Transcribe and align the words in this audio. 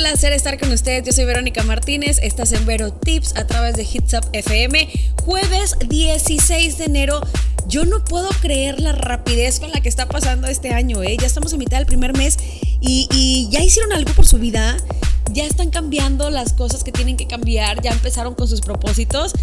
placer 0.00 0.32
estar 0.32 0.58
con 0.58 0.72
ustedes. 0.72 1.04
Yo 1.04 1.12
soy 1.12 1.26
Verónica 1.26 1.62
Martínez. 1.62 2.20
Estás 2.22 2.52
en 2.52 2.64
Vero 2.64 2.90
Tips 2.90 3.36
a 3.36 3.46
través 3.46 3.76
de 3.76 3.82
Hits 3.82 4.14
Up 4.14 4.26
FM. 4.32 4.88
Jueves 5.26 5.76
16 5.86 6.78
de 6.78 6.84
enero. 6.86 7.20
Yo 7.68 7.84
no 7.84 8.02
puedo 8.02 8.30
creer 8.40 8.80
la 8.80 8.92
rapidez 8.92 9.60
con 9.60 9.70
la 9.70 9.82
que 9.82 9.90
está 9.90 10.08
pasando 10.08 10.48
este 10.48 10.72
año, 10.72 11.02
¿eh? 11.02 11.18
Ya 11.20 11.26
estamos 11.26 11.52
a 11.52 11.58
mitad 11.58 11.76
del 11.76 11.84
primer 11.84 12.16
mes 12.16 12.38
y, 12.80 13.08
y 13.12 13.50
ya 13.50 13.62
hicieron 13.62 13.92
algo 13.92 14.10
por 14.14 14.26
su 14.26 14.38
vida. 14.38 14.78
Ya 15.32 15.44
están 15.44 15.68
cambiando 15.68 16.30
las 16.30 16.54
cosas 16.54 16.82
que 16.82 16.92
tienen 16.92 17.18
que 17.18 17.26
cambiar. 17.26 17.82
Ya 17.82 17.92
empezaron 17.92 18.34
con 18.34 18.48
sus 18.48 18.62
propósitos. 18.62 19.34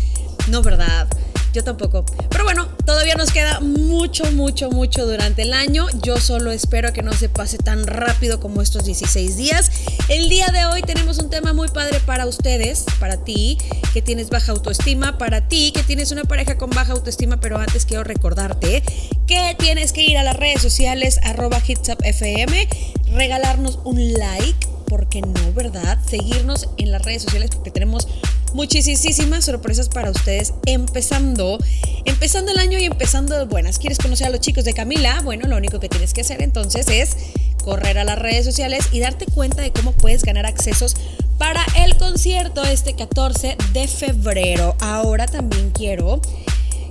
No, 0.48 0.64
¿verdad? 0.64 1.08
Yo 1.58 1.64
tampoco. 1.64 2.06
Pero 2.30 2.44
bueno, 2.44 2.68
todavía 2.86 3.16
nos 3.16 3.32
queda 3.32 3.62
mucho, 3.62 4.32
mucho, 4.32 4.70
mucho 4.70 5.08
durante 5.08 5.42
el 5.42 5.54
año. 5.54 5.88
Yo 6.04 6.18
solo 6.18 6.52
espero 6.52 6.94
que 6.94 7.02
no 7.02 7.14
se 7.14 7.30
pase 7.30 7.58
tan 7.58 7.88
rápido 7.88 8.40
como 8.40 8.62
estos 8.62 8.86
16 8.86 9.38
días. 9.38 9.72
El 10.08 10.30
día 10.30 10.46
de 10.54 10.68
hoy 10.68 10.84
tenemos 10.84 11.18
un 11.18 11.32
tema 11.32 11.54
muy 11.54 11.68
padre 11.70 12.00
para 12.00 12.28
ustedes, 12.28 12.86
para 13.00 13.18
ti 13.24 13.58
que 13.92 14.04
tienes 14.04 14.30
baja 14.30 14.52
autoestima, 14.52 15.18
para 15.18 15.48
ti 15.48 15.72
que 15.74 15.82
tienes 15.82 16.12
una 16.12 16.26
pareja 16.26 16.60
con 16.60 16.70
baja 16.70 16.94
autoestima, 16.94 17.40
pero 17.40 17.58
antes 17.58 17.88
quiero 17.88 18.04
recordarte 18.04 18.84
que 19.26 19.56
tienes 19.58 19.94
que 19.94 20.04
ir 20.04 20.20
a 20.20 20.24
las 20.24 20.36
redes 20.36 20.62
sociales 20.62 21.20
arroba 21.24 21.60
hitsupfm, 21.68 22.68
regalarnos 23.16 23.80
un 23.84 24.14
like, 24.14 24.68
porque 24.88 25.22
no, 25.22 25.54
¿verdad? 25.54 25.98
Seguirnos 26.08 26.70
en 26.78 26.92
las 26.92 27.02
redes 27.02 27.24
sociales 27.24 27.50
porque 27.52 27.72
tenemos 27.72 28.08
muchísimas 28.54 29.46
sorpresas 29.46 29.90
para 29.90 30.12
ustedes 30.12 30.54
empezando, 30.66 31.58
empezando 32.06 32.52
el 32.52 32.60
año 32.60 32.78
y 32.80 32.86
empezando 32.86 33.38
de 33.38 33.46
buenas. 33.46 33.80
¿Quieres 33.80 33.98
conocer 33.98 34.28
a 34.28 34.30
los 34.30 34.40
chicos 34.40 34.64
de 34.64 34.74
Camila? 34.74 35.22
Bueno, 35.24 35.48
lo 35.48 35.58
único 35.58 35.80
que 35.80 35.90
tienes 35.90 36.14
que 36.14 36.22
hacer 36.22 36.42
entonces 36.42 36.88
es 36.88 37.18
correr 37.64 37.98
a 37.98 38.04
las 38.04 38.18
redes 38.18 38.46
sociales 38.46 38.88
y 38.92 39.00
darte 39.00 39.26
cuenta 39.26 39.62
de 39.62 39.72
cómo 39.72 39.92
puedes 39.92 40.24
ganar 40.24 40.46
accesos 40.46 40.96
para 41.38 41.66
el 41.76 41.98
concierto 41.98 42.64
este 42.64 42.96
14 42.96 43.58
de 43.74 43.88
febrero. 43.88 44.76
Ahora 44.80 45.26
también 45.26 45.72
quiero 45.72 46.22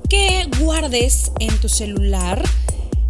que 0.09 0.49
guardes 0.61 1.33
en 1.41 1.59
tu 1.59 1.69
celular 1.69 2.43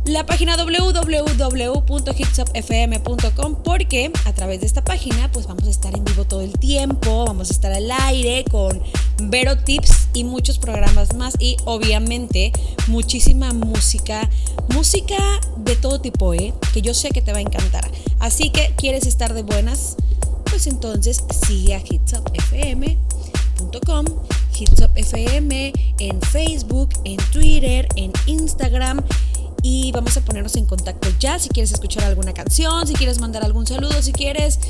la 0.08 0.24
página 0.24 0.56
www.hitsupfm.com 0.56 3.56
porque 3.62 4.10
a 4.24 4.32
través 4.32 4.60
de 4.60 4.66
esta 4.66 4.82
página 4.84 5.30
pues 5.32 5.46
vamos 5.46 5.66
a 5.66 5.70
estar 5.70 5.96
en 5.96 6.04
vivo 6.04 6.24
todo 6.24 6.42
el 6.42 6.52
tiempo, 6.52 7.24
vamos 7.24 7.50
a 7.50 7.52
estar 7.52 7.72
al 7.72 7.90
aire 7.90 8.44
con 8.50 8.80
Vero 9.22 9.56
Tips 9.58 10.08
y 10.12 10.24
muchos 10.24 10.58
programas 10.58 11.14
más 11.14 11.34
y 11.38 11.56
obviamente 11.64 12.52
muchísima 12.86 13.52
música, 13.52 14.28
música 14.68 15.16
de 15.56 15.76
todo 15.76 16.00
tipo, 16.00 16.34
¿eh? 16.34 16.52
que 16.72 16.82
yo 16.82 16.92
sé 16.94 17.10
que 17.10 17.22
te 17.22 17.32
va 17.32 17.38
a 17.38 17.42
encantar. 17.42 17.88
Así 18.18 18.50
que 18.50 18.74
quieres 18.76 19.06
estar 19.06 19.32
de 19.34 19.42
buenas, 19.42 19.94
pues 20.44 20.66
entonces 20.66 21.22
sigue 21.46 21.74
a 21.74 21.78
hitsupfm.com, 21.78 22.96
hitsupfm 24.58 25.72
en 25.98 26.20
Facebook, 26.22 26.88
en 27.04 27.18
Twitter, 27.32 27.86
en 27.96 28.12
Instagram 28.26 29.02
y 29.68 29.90
vamos 29.90 30.16
a 30.16 30.20
ponernos 30.20 30.54
en 30.54 30.64
contacto 30.64 31.08
ya 31.18 31.40
si 31.40 31.48
quieres 31.48 31.72
escuchar 31.72 32.04
alguna 32.04 32.32
canción, 32.32 32.86
si 32.86 32.94
quieres 32.94 33.18
mandar 33.18 33.44
algún 33.44 33.66
saludo, 33.66 34.00
si 34.00 34.12
quieres 34.12 34.60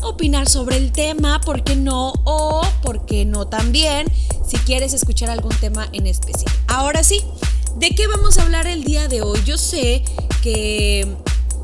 opinar 0.00 0.48
sobre 0.48 0.76
el 0.76 0.92
tema, 0.92 1.40
¿por 1.40 1.64
qué 1.64 1.74
no? 1.74 2.12
O, 2.22 2.62
¿por 2.80 3.04
qué 3.04 3.24
no 3.24 3.48
también? 3.48 4.06
Si 4.46 4.56
quieres 4.58 4.94
escuchar 4.94 5.28
algún 5.28 5.52
tema 5.56 5.88
en 5.92 6.06
especial. 6.06 6.54
Ahora 6.68 7.02
sí, 7.02 7.20
¿de 7.80 7.96
qué 7.96 8.06
vamos 8.06 8.38
a 8.38 8.42
hablar 8.42 8.68
el 8.68 8.84
día 8.84 9.08
de 9.08 9.22
hoy? 9.22 9.40
Yo 9.44 9.58
sé 9.58 10.04
que 10.40 11.04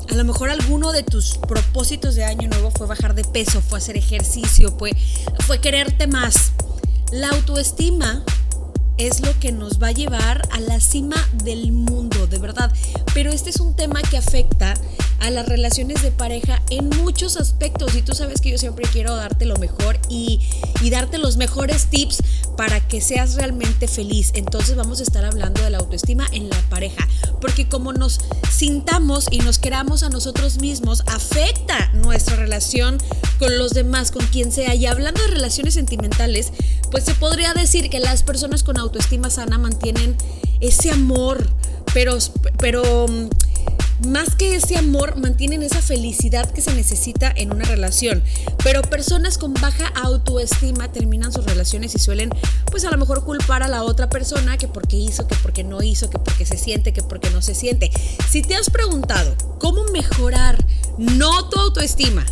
a 0.09 0.15
lo 0.15 0.25
mejor 0.25 0.49
alguno 0.49 0.91
de 0.91 1.03
tus 1.03 1.37
propósitos 1.37 2.15
de 2.15 2.25
año 2.25 2.49
nuevo 2.49 2.71
fue 2.71 2.87
bajar 2.87 3.15
de 3.15 3.23
peso, 3.23 3.61
fue 3.61 3.77
hacer 3.77 3.95
ejercicio, 3.95 4.75
fue, 4.77 4.91
fue 5.47 5.61
quererte 5.61 6.07
más. 6.07 6.51
La 7.13 7.29
autoestima 7.29 8.25
es 9.07 9.21
lo 9.21 9.37
que 9.39 9.51
nos 9.51 9.81
va 9.81 9.87
a 9.87 9.91
llevar 9.91 10.47
a 10.51 10.59
la 10.59 10.79
cima 10.79 11.15
del 11.43 11.71
mundo, 11.71 12.27
de 12.27 12.37
verdad. 12.37 12.71
Pero 13.13 13.31
este 13.31 13.49
es 13.49 13.59
un 13.59 13.75
tema 13.75 14.01
que 14.03 14.17
afecta 14.17 14.75
a 15.21 15.29
las 15.29 15.47
relaciones 15.47 16.01
de 16.01 16.11
pareja 16.11 16.61
en 16.71 16.89
muchos 16.89 17.37
aspectos 17.37 17.95
y 17.95 18.01
tú 18.01 18.13
sabes 18.13 18.41
que 18.41 18.49
yo 18.49 18.57
siempre 18.57 18.85
quiero 18.91 19.15
darte 19.15 19.45
lo 19.45 19.55
mejor 19.57 19.99
y, 20.09 20.41
y, 20.81 20.89
darte 20.89 21.19
los 21.19 21.37
mejores 21.37 21.85
tips 21.85 22.23
para 22.57 22.85
que 22.87 23.01
seas 23.01 23.35
realmente 23.35 23.87
feliz. 23.87 24.31
Entonces 24.33 24.75
vamos 24.75 24.99
a 24.99 25.03
estar 25.03 25.23
hablando 25.23 25.61
de 25.61 25.69
la 25.69 25.77
autoestima 25.77 26.27
en 26.31 26.49
la 26.49 26.59
pareja, 26.69 27.07
porque 27.39 27.69
como 27.69 27.93
nos 27.93 28.19
sintamos 28.51 29.27
y 29.29 29.37
nos 29.39 29.59
queramos 29.59 30.01
a 30.01 30.09
nosotros 30.09 30.59
mismos, 30.59 31.03
afecta 31.05 31.91
nuestra 31.93 32.35
relación 32.35 32.97
con 33.37 33.57
los 33.59 33.71
demás, 33.71 34.11
con 34.11 34.25
quien 34.27 34.51
sea. 34.51 34.73
Y 34.73 34.87
hablando 34.87 35.21
de 35.21 35.27
relaciones 35.27 35.75
sentimentales, 35.75 36.51
pues 36.89 37.05
se 37.05 37.13
podría 37.13 37.53
decir 37.53 37.91
que 37.91 37.99
las 37.99 38.23
personas 38.23 38.63
con 38.63 38.77
autoestima 38.77 39.29
sana 39.29 39.59
mantienen 39.59 40.17
ese 40.61 40.89
amor, 40.89 41.47
pero, 41.93 42.17
pero 42.57 43.05
más 44.07 44.35
que 44.35 44.55
ese 44.55 44.77
amor, 44.77 45.17
mantienen 45.17 45.63
esa 45.63 45.81
felicidad 45.81 46.49
que 46.51 46.61
se 46.61 46.73
necesita 46.73 47.31
en 47.35 47.53
una 47.53 47.65
relación. 47.65 48.23
Pero 48.63 48.81
personas 48.81 49.37
con 49.37 49.53
baja 49.53 49.87
autoestima 49.87 50.91
terminan 50.91 51.31
sus 51.31 51.45
relaciones 51.45 51.93
y 51.95 51.99
suelen, 51.99 52.29
pues 52.69 52.85
a 52.85 52.91
lo 52.91 52.97
mejor 52.97 53.23
culpar 53.23 53.63
a 53.63 53.67
la 53.67 53.83
otra 53.83 54.09
persona 54.09 54.57
que 54.57 54.67
porque 54.67 54.97
hizo, 54.97 55.27
que 55.27 55.35
porque 55.35 55.63
no 55.63 55.81
hizo, 55.81 56.09
que 56.09 56.19
porque 56.19 56.45
se 56.45 56.57
siente, 56.57 56.93
que 56.93 57.03
porque 57.03 57.29
no 57.29 57.41
se 57.41 57.55
siente. 57.55 57.91
Si 58.29 58.41
te 58.41 58.55
has 58.55 58.69
preguntado 58.69 59.35
cómo 59.59 59.83
mejorar 59.85 60.63
no 60.97 61.49
tu 61.49 61.59
autoestima, 61.59 62.25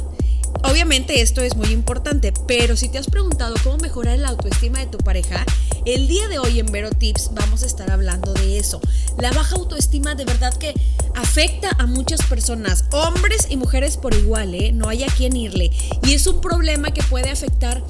Obviamente 0.64 1.22
esto 1.22 1.42
es 1.42 1.56
muy 1.56 1.70
importante, 1.70 2.34
pero 2.48 2.76
si 2.76 2.90
te 2.90 2.98
has 2.98 3.08
preguntado 3.08 3.56
cómo 3.64 3.78
mejorar 3.78 4.20
la 4.20 4.30
autoestima 4.30 4.80
de 4.80 4.88
tu 4.88 4.98
pareja, 4.98 5.46
el 5.86 6.08
día 6.08 6.28
de 6.28 6.40
hoy 6.40 6.60
en 6.60 6.72
Vero 6.72 6.90
Tips 6.92 7.32
vamos 7.34 7.64
a 7.64 7.66
estar 7.66 7.90
hablando 7.92 8.34
de 8.34 8.58
eso. 8.58 8.82
La 9.18 9.32
baja 9.32 9.56
autoestima 9.56 10.16
de 10.16 10.26
verdad 10.26 10.54
que 10.58 10.74
afecta 11.16 11.70
a 11.80 11.86
muchas 11.86 12.22
personas, 12.24 12.86
hombres 12.92 13.48
y 13.50 13.58
mujeres 13.58 13.98
por 13.98 14.14
igual, 14.14 14.54
¿eh? 14.54 14.72
no 14.72 14.90
hay 14.90 15.04
a 15.04 15.08
quien 15.08 15.36
irle. 15.36 15.72
Y 16.04 16.14
es 16.14 16.28
un 16.28 16.42
problema 16.42 16.92
que 16.92 17.04
puede 17.04 17.30
afectar 17.30 17.84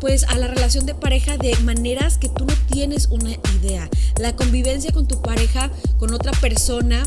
pues 0.00 0.24
a 0.24 0.36
la 0.36 0.48
relación 0.48 0.86
de 0.86 0.94
pareja 0.94 1.36
de 1.36 1.56
maneras 1.60 2.18
que 2.18 2.28
tú 2.28 2.44
no 2.44 2.54
tienes 2.70 3.06
una 3.06 3.30
idea. 3.58 3.88
La 4.18 4.36
convivencia 4.36 4.92
con 4.92 5.06
tu 5.06 5.22
pareja, 5.22 5.70
con 5.98 6.12
otra 6.12 6.32
persona 6.32 7.02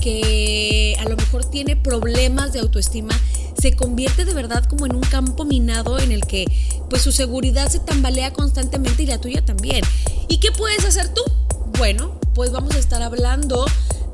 que 0.00 0.96
a 0.98 1.04
lo 1.08 1.16
mejor 1.16 1.44
tiene 1.44 1.76
problemas 1.76 2.52
de 2.52 2.58
autoestima, 2.58 3.14
se 3.62 3.76
convierte 3.76 4.24
de 4.24 4.34
verdad 4.34 4.64
como 4.64 4.86
en 4.86 4.96
un 4.96 5.02
campo 5.02 5.44
minado 5.44 6.00
en 6.00 6.10
el 6.10 6.26
que 6.26 6.46
pues 6.90 7.00
su 7.00 7.12
seguridad 7.12 7.68
se 7.68 7.78
tambalea 7.78 8.32
constantemente 8.32 9.04
y 9.04 9.06
la 9.06 9.20
tuya 9.20 9.44
también. 9.44 9.84
¿Y 10.26 10.40
qué 10.40 10.50
puedes 10.50 10.84
hacer 10.84 11.14
tú? 11.14 11.22
Bueno, 11.78 12.18
pues 12.34 12.50
vamos 12.50 12.74
a 12.74 12.80
estar 12.80 13.02
hablando 13.02 13.64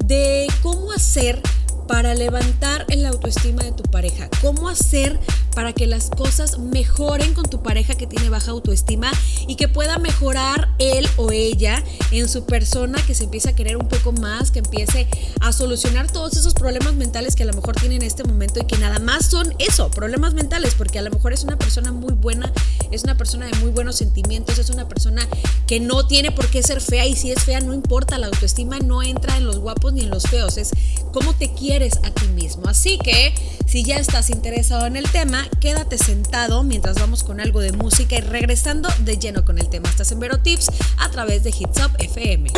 de 0.05 0.49
cómo 0.63 0.93
hacer 0.93 1.41
para 1.87 2.15
levantar 2.15 2.85
el 2.91 3.07
autoestima 3.07 3.63
de 3.65 3.73
tu 3.73 3.85
pareja? 3.85 4.29
¿Cómo 4.43 4.69
hacer 4.69 5.19
para 5.59 5.73
que 5.73 5.89
las 5.89 6.09
cosas 6.09 6.61
mejoren 6.61 7.35
con 7.35 7.51
tu 7.51 7.65
pareja 7.65 7.97
que 7.97 8.07
tiene 8.07 8.29
baja 8.29 8.53
autoestima 8.53 9.11
y 9.49 9.57
que 9.57 9.67
pueda 9.67 9.99
mejorar 9.99 10.69
él 10.79 11.05
o 11.17 11.33
ella 11.33 11.83
en 12.13 12.29
su 12.29 12.45
persona, 12.45 13.05
que 13.05 13.13
se 13.13 13.25
empiece 13.25 13.49
a 13.49 13.57
querer 13.57 13.77
un 13.77 13.89
poco 13.89 14.13
más, 14.13 14.53
que 14.53 14.61
empiece 14.61 15.09
a 15.41 15.53
solucionar 15.53 16.13
todos 16.13 16.37
esos 16.37 16.55
problemas 16.55 16.95
mentales 16.95 17.35
que 17.35 17.43
a 17.43 17.47
lo 17.47 17.55
mejor 17.55 17.75
tiene 17.75 17.97
en 17.97 18.03
este 18.03 18.23
momento 18.23 18.61
y 18.61 18.67
que 18.67 18.79
nada 18.79 19.01
más 19.01 19.27
son 19.27 19.53
eso, 19.59 19.91
problemas 19.91 20.33
mentales, 20.33 20.77
porque 20.77 21.01
a 21.01 21.03
lo 21.03 21.11
mejor 21.11 21.33
es 21.33 21.43
una 21.43 21.59
persona 21.59 21.91
muy 21.91 22.13
buena, 22.13 22.53
es 22.93 23.03
una 23.03 23.17
persona 23.17 23.47
de 23.47 23.59
muy 23.59 23.73
buenos 23.73 23.97
sentimientos, 23.97 24.61
es 24.61 24.71
una 24.71 24.87
persona 24.87 25.27
que 25.67 25.81
no 25.81 26.07
tiene 26.07 26.31
por 26.31 26.47
qué 26.51 26.63
ser 26.63 26.81
fea 26.81 27.05
y 27.05 27.17
si 27.17 27.33
es 27.33 27.43
fea 27.43 27.59
no 27.59 27.75
importa, 27.75 28.17
la 28.19 28.29
autoestima 28.29 28.79
no 28.79 29.03
entra 29.03 29.37
en 29.37 29.45
los 29.45 29.59
guapos 29.59 29.93
ni 29.93 30.03
en 30.03 30.11
los 30.11 30.23
feos, 30.23 30.57
es 30.57 30.71
cómo 31.13 31.35
te 31.35 31.53
quieres 31.53 31.95
a 32.05 32.13
ti 32.13 32.29
mismo. 32.29 32.69
Así 32.69 32.97
que 32.99 33.35
si 33.67 33.83
ya 33.83 33.97
estás 33.97 34.31
interesado 34.31 34.87
en 34.87 34.97
el 34.97 35.11
tema, 35.11 35.48
quédate 35.61 35.99
sentado 35.99 36.63
mientras 36.63 36.99
vamos 36.99 37.25
con 37.25 37.41
algo 37.41 37.61
de 37.61 37.73
música 37.73 38.17
y 38.17 38.21
regresando 38.21 38.89
de 39.01 39.17
lleno 39.19 39.45
con 39.45 39.59
el 39.59 39.69
tema. 39.69 39.89
Estás 39.89 40.13
en 40.13 40.21
Vero 40.21 40.39
Tips 40.39 40.69
a 40.99 41.11
través 41.11 41.45
de 41.45 41.51
Hits 41.51 41.81
Up 41.85 41.93
FM. 41.99 42.51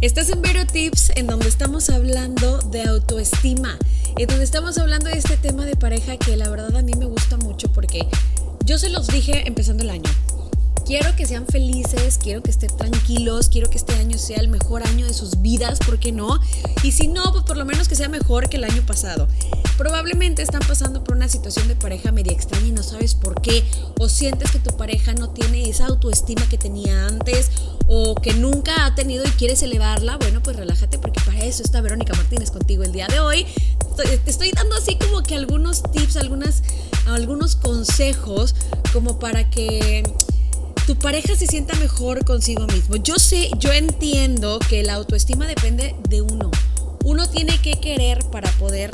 Estás 0.00 0.30
en 0.30 0.42
Vero 0.42 0.66
Tips 0.66 1.12
en 1.16 1.26
donde 1.26 1.48
estamos 1.48 1.90
hablando 1.90 2.58
de 2.58 2.82
autoestima, 2.82 3.78
en 4.16 4.26
donde 4.26 4.44
estamos 4.44 4.78
hablando 4.78 5.10
de 5.10 5.18
este 5.18 5.36
tema 5.36 5.66
de 5.66 5.76
pareja 5.76 6.16
que 6.16 6.36
la 6.36 6.48
verdad 6.48 6.76
a 6.76 6.82
mí 6.82 6.94
me 6.94 7.06
gusta 7.06 7.36
mucho 7.36 7.70
porque 7.72 8.06
yo 8.64 8.78
se 8.78 8.88
los 8.88 9.08
dije 9.08 9.46
empezando 9.46 9.82
el 9.82 9.90
año 9.90 10.10
quiero 10.84 11.14
que 11.16 11.26
sean 11.26 11.46
felices, 11.46 12.18
quiero 12.18 12.42
que 12.42 12.50
estén 12.50 12.76
tranquilos, 12.76 13.48
quiero 13.48 13.70
que 13.70 13.78
este 13.78 13.94
año 13.94 14.18
sea 14.18 14.38
el 14.38 14.48
mejor 14.48 14.82
año 14.82 15.06
de 15.06 15.14
sus 15.14 15.40
vidas, 15.40 15.78
¿por 15.78 15.98
qué 15.98 16.12
no? 16.12 16.40
Y 16.82 16.92
si 16.92 17.08
no, 17.08 17.32
pues 17.32 17.44
por 17.44 17.56
lo 17.56 17.64
menos 17.64 17.88
que 17.88 17.94
sea 17.94 18.08
mejor 18.08 18.48
que 18.48 18.56
el 18.56 18.64
año 18.64 18.82
pasado. 18.86 19.28
Probablemente 19.76 20.42
están 20.42 20.62
pasando 20.66 21.04
por 21.04 21.16
una 21.16 21.28
situación 21.28 21.68
de 21.68 21.76
pareja 21.76 22.12
media 22.12 22.32
extraña 22.32 22.66
y 22.66 22.72
no 22.72 22.82
sabes 22.82 23.14
por 23.14 23.40
qué, 23.40 23.64
o 23.98 24.08
sientes 24.08 24.50
que 24.50 24.58
tu 24.58 24.76
pareja 24.76 25.14
no 25.14 25.30
tiene 25.30 25.68
esa 25.68 25.86
autoestima 25.86 26.48
que 26.48 26.58
tenía 26.58 27.06
antes, 27.06 27.50
o 27.86 28.14
que 28.14 28.34
nunca 28.34 28.86
ha 28.86 28.94
tenido 28.94 29.24
y 29.24 29.30
quieres 29.30 29.62
elevarla, 29.62 30.16
bueno, 30.16 30.42
pues 30.42 30.56
relájate 30.56 30.98
porque 30.98 31.20
para 31.24 31.44
eso 31.44 31.62
está 31.62 31.80
Verónica 31.80 32.14
Martínez 32.14 32.50
contigo 32.50 32.84
el 32.84 32.92
día 32.92 33.06
de 33.08 33.20
hoy 33.20 33.46
te 34.24 34.30
estoy 34.30 34.50
dando 34.52 34.76
así 34.76 34.96
como 34.96 35.22
que 35.22 35.34
algunos 35.34 35.82
tips, 35.82 36.16
algunas, 36.16 36.62
algunos 37.06 37.56
consejos 37.56 38.54
como 38.92 39.18
para 39.18 39.50
que 39.50 40.02
tu 40.90 40.96
pareja 40.96 41.36
se 41.36 41.46
sienta 41.46 41.76
mejor 41.76 42.24
consigo 42.24 42.66
mismo. 42.66 42.96
Yo 42.96 43.20
sé, 43.20 43.48
yo 43.60 43.72
entiendo 43.72 44.58
que 44.58 44.82
la 44.82 44.94
autoestima 44.94 45.46
depende 45.46 45.94
de 46.08 46.20
uno. 46.20 46.50
Uno 47.04 47.28
tiene 47.28 47.56
que 47.58 47.78
querer 47.78 48.24
para 48.32 48.50
poder 48.58 48.90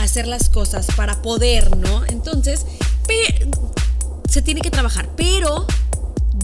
hacer 0.00 0.28
las 0.28 0.48
cosas, 0.48 0.86
para 0.96 1.20
poder, 1.20 1.76
¿no? 1.78 2.04
Entonces, 2.06 2.64
se 4.28 4.40
tiene 4.40 4.60
que 4.60 4.70
trabajar. 4.70 5.08
Pero 5.16 5.66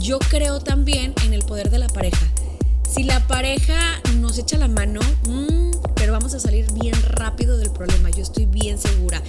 yo 0.01 0.19
creo 0.19 0.59
también 0.59 1.15
en 1.25 1.33
el 1.33 1.45
poder 1.45 1.71
de 1.71 1.79
la 1.79 1.87
pareja. 1.87 2.27
Si 2.89 3.05
la 3.05 3.27
pareja 3.27 4.01
nos 4.17 4.39
echa 4.39 4.57
la 4.57 4.67
mano, 4.67 5.01
mmm, 5.27 5.71
pero 5.95 6.13
vamos 6.13 6.33
a 6.35 6.41
salir 6.41 6.73
bien 6.73 6.95
rápido 7.03 7.59
del 7.59 7.71
problema, 7.71 8.11
yo 8.11 8.23
estoy 8.23 8.47
bien 8.47 8.79
segura. 8.79 9.23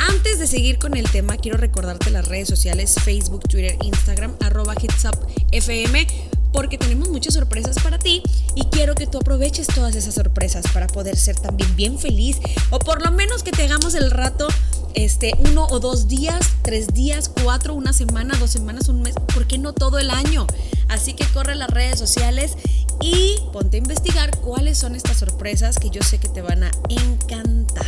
Antes 0.00 0.38
de 0.38 0.46
seguir 0.46 0.78
con 0.78 0.96
el 0.96 1.10
tema, 1.10 1.36
quiero 1.38 1.56
recordarte 1.56 2.10
las 2.10 2.28
redes 2.28 2.46
sociales, 2.46 2.94
Facebook, 3.02 3.48
Twitter, 3.48 3.78
Instagram, 3.82 4.36
arroba 4.40 4.74
hitsupfm, 4.74 6.06
porque 6.52 6.78
tenemos 6.78 7.08
muchas 7.08 7.34
sorpresas 7.34 7.76
para 7.82 7.98
ti 7.98 8.22
y 8.54 8.64
quiero 8.66 8.94
que 8.94 9.06
tú 9.06 9.18
aproveches 9.18 9.66
todas 9.66 9.94
esas 9.94 10.14
sorpresas 10.14 10.64
para 10.72 10.86
poder 10.86 11.16
ser 11.16 11.36
también 11.36 11.74
bien 11.74 11.98
feliz 11.98 12.38
o 12.70 12.78
por 12.78 13.04
lo 13.04 13.12
menos 13.12 13.42
que 13.42 13.50
te 13.50 13.64
hagamos 13.64 13.94
el 13.94 14.10
rato 14.10 14.48
este, 14.94 15.32
uno 15.38 15.66
o 15.66 15.80
dos 15.80 16.08
días, 16.08 16.40
tres 16.62 16.88
días, 16.88 17.30
cuatro, 17.42 17.74
una 17.74 17.92
semana, 17.92 18.36
dos 18.38 18.50
semanas, 18.50 18.88
un 18.88 19.02
mes, 19.02 19.14
¿por 19.34 19.46
qué 19.46 19.58
no 19.58 19.74
todo 19.74 19.98
el 19.98 20.10
año? 20.10 20.46
Así 20.88 21.12
que 21.12 21.26
corre 21.26 21.54
las 21.54 21.68
redes 21.68 21.98
sociales 21.98 22.56
y 23.00 23.36
ponte 23.52 23.76
a 23.76 23.78
investigar 23.78 24.36
cuáles 24.38 24.78
son 24.78 24.94
estas 24.94 25.18
sorpresas 25.18 25.78
que 25.78 25.90
yo 25.90 26.02
sé 26.02 26.18
que 26.18 26.28
te 26.28 26.42
van 26.42 26.64
a 26.64 26.70
encantar. 26.88 27.86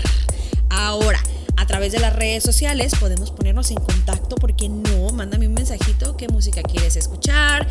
Ahora, 0.71 1.21
a 1.57 1.67
través 1.67 1.93
de 1.93 1.99
las 1.99 2.15
redes 2.15 2.45
sociales 2.45 2.93
podemos 2.99 3.31
ponernos 3.31 3.71
en 3.71 3.79
contacto, 3.79 4.37
porque 4.37 4.69
no? 4.69 5.11
Mándame 5.13 5.49
un 5.49 5.55
mensajito, 5.55 6.17
qué 6.17 6.29
música 6.29 6.63
quieres 6.63 6.97
escuchar, 6.97 7.67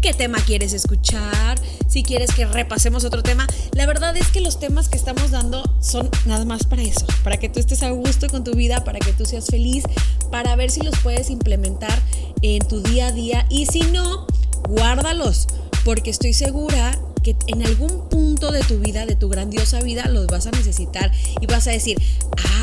qué 0.00 0.14
tema 0.14 0.38
quieres 0.38 0.72
escuchar, 0.72 1.58
si 1.88 2.04
quieres 2.04 2.32
que 2.32 2.46
repasemos 2.46 3.04
otro 3.04 3.22
tema. 3.22 3.46
La 3.72 3.86
verdad 3.86 4.16
es 4.16 4.28
que 4.28 4.40
los 4.40 4.60
temas 4.60 4.88
que 4.88 4.96
estamos 4.96 5.32
dando 5.32 5.64
son 5.80 6.08
nada 6.26 6.44
más 6.44 6.64
para 6.64 6.82
eso, 6.82 7.04
para 7.24 7.38
que 7.38 7.48
tú 7.48 7.58
estés 7.58 7.82
a 7.82 7.90
gusto 7.90 8.28
con 8.28 8.44
tu 8.44 8.52
vida, 8.54 8.84
para 8.84 9.00
que 9.00 9.12
tú 9.12 9.24
seas 9.24 9.46
feliz, 9.46 9.82
para 10.30 10.54
ver 10.54 10.70
si 10.70 10.82
los 10.82 10.96
puedes 11.00 11.28
implementar 11.30 12.00
en 12.42 12.66
tu 12.68 12.80
día 12.82 13.08
a 13.08 13.12
día 13.12 13.46
y 13.50 13.66
si 13.66 13.80
no, 13.80 14.26
guárdalos, 14.68 15.48
porque 15.86 16.10
estoy 16.10 16.32
segura 16.32 16.98
que 17.22 17.36
en 17.46 17.64
algún 17.64 18.08
punto 18.08 18.50
de 18.50 18.60
tu 18.62 18.80
vida, 18.80 19.06
de 19.06 19.14
tu 19.14 19.28
grandiosa 19.28 19.80
vida, 19.80 20.08
los 20.08 20.26
vas 20.26 20.48
a 20.48 20.50
necesitar 20.50 21.12
y 21.40 21.46
vas 21.46 21.68
a 21.68 21.70
decir, 21.70 21.96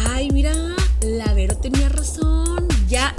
ay, 0.10 0.30
mira, 0.32 0.52
la 1.02 1.34
Vero 1.34 1.56
tenía 1.56 1.88
razón, 1.88 2.68
ya 2.90 3.16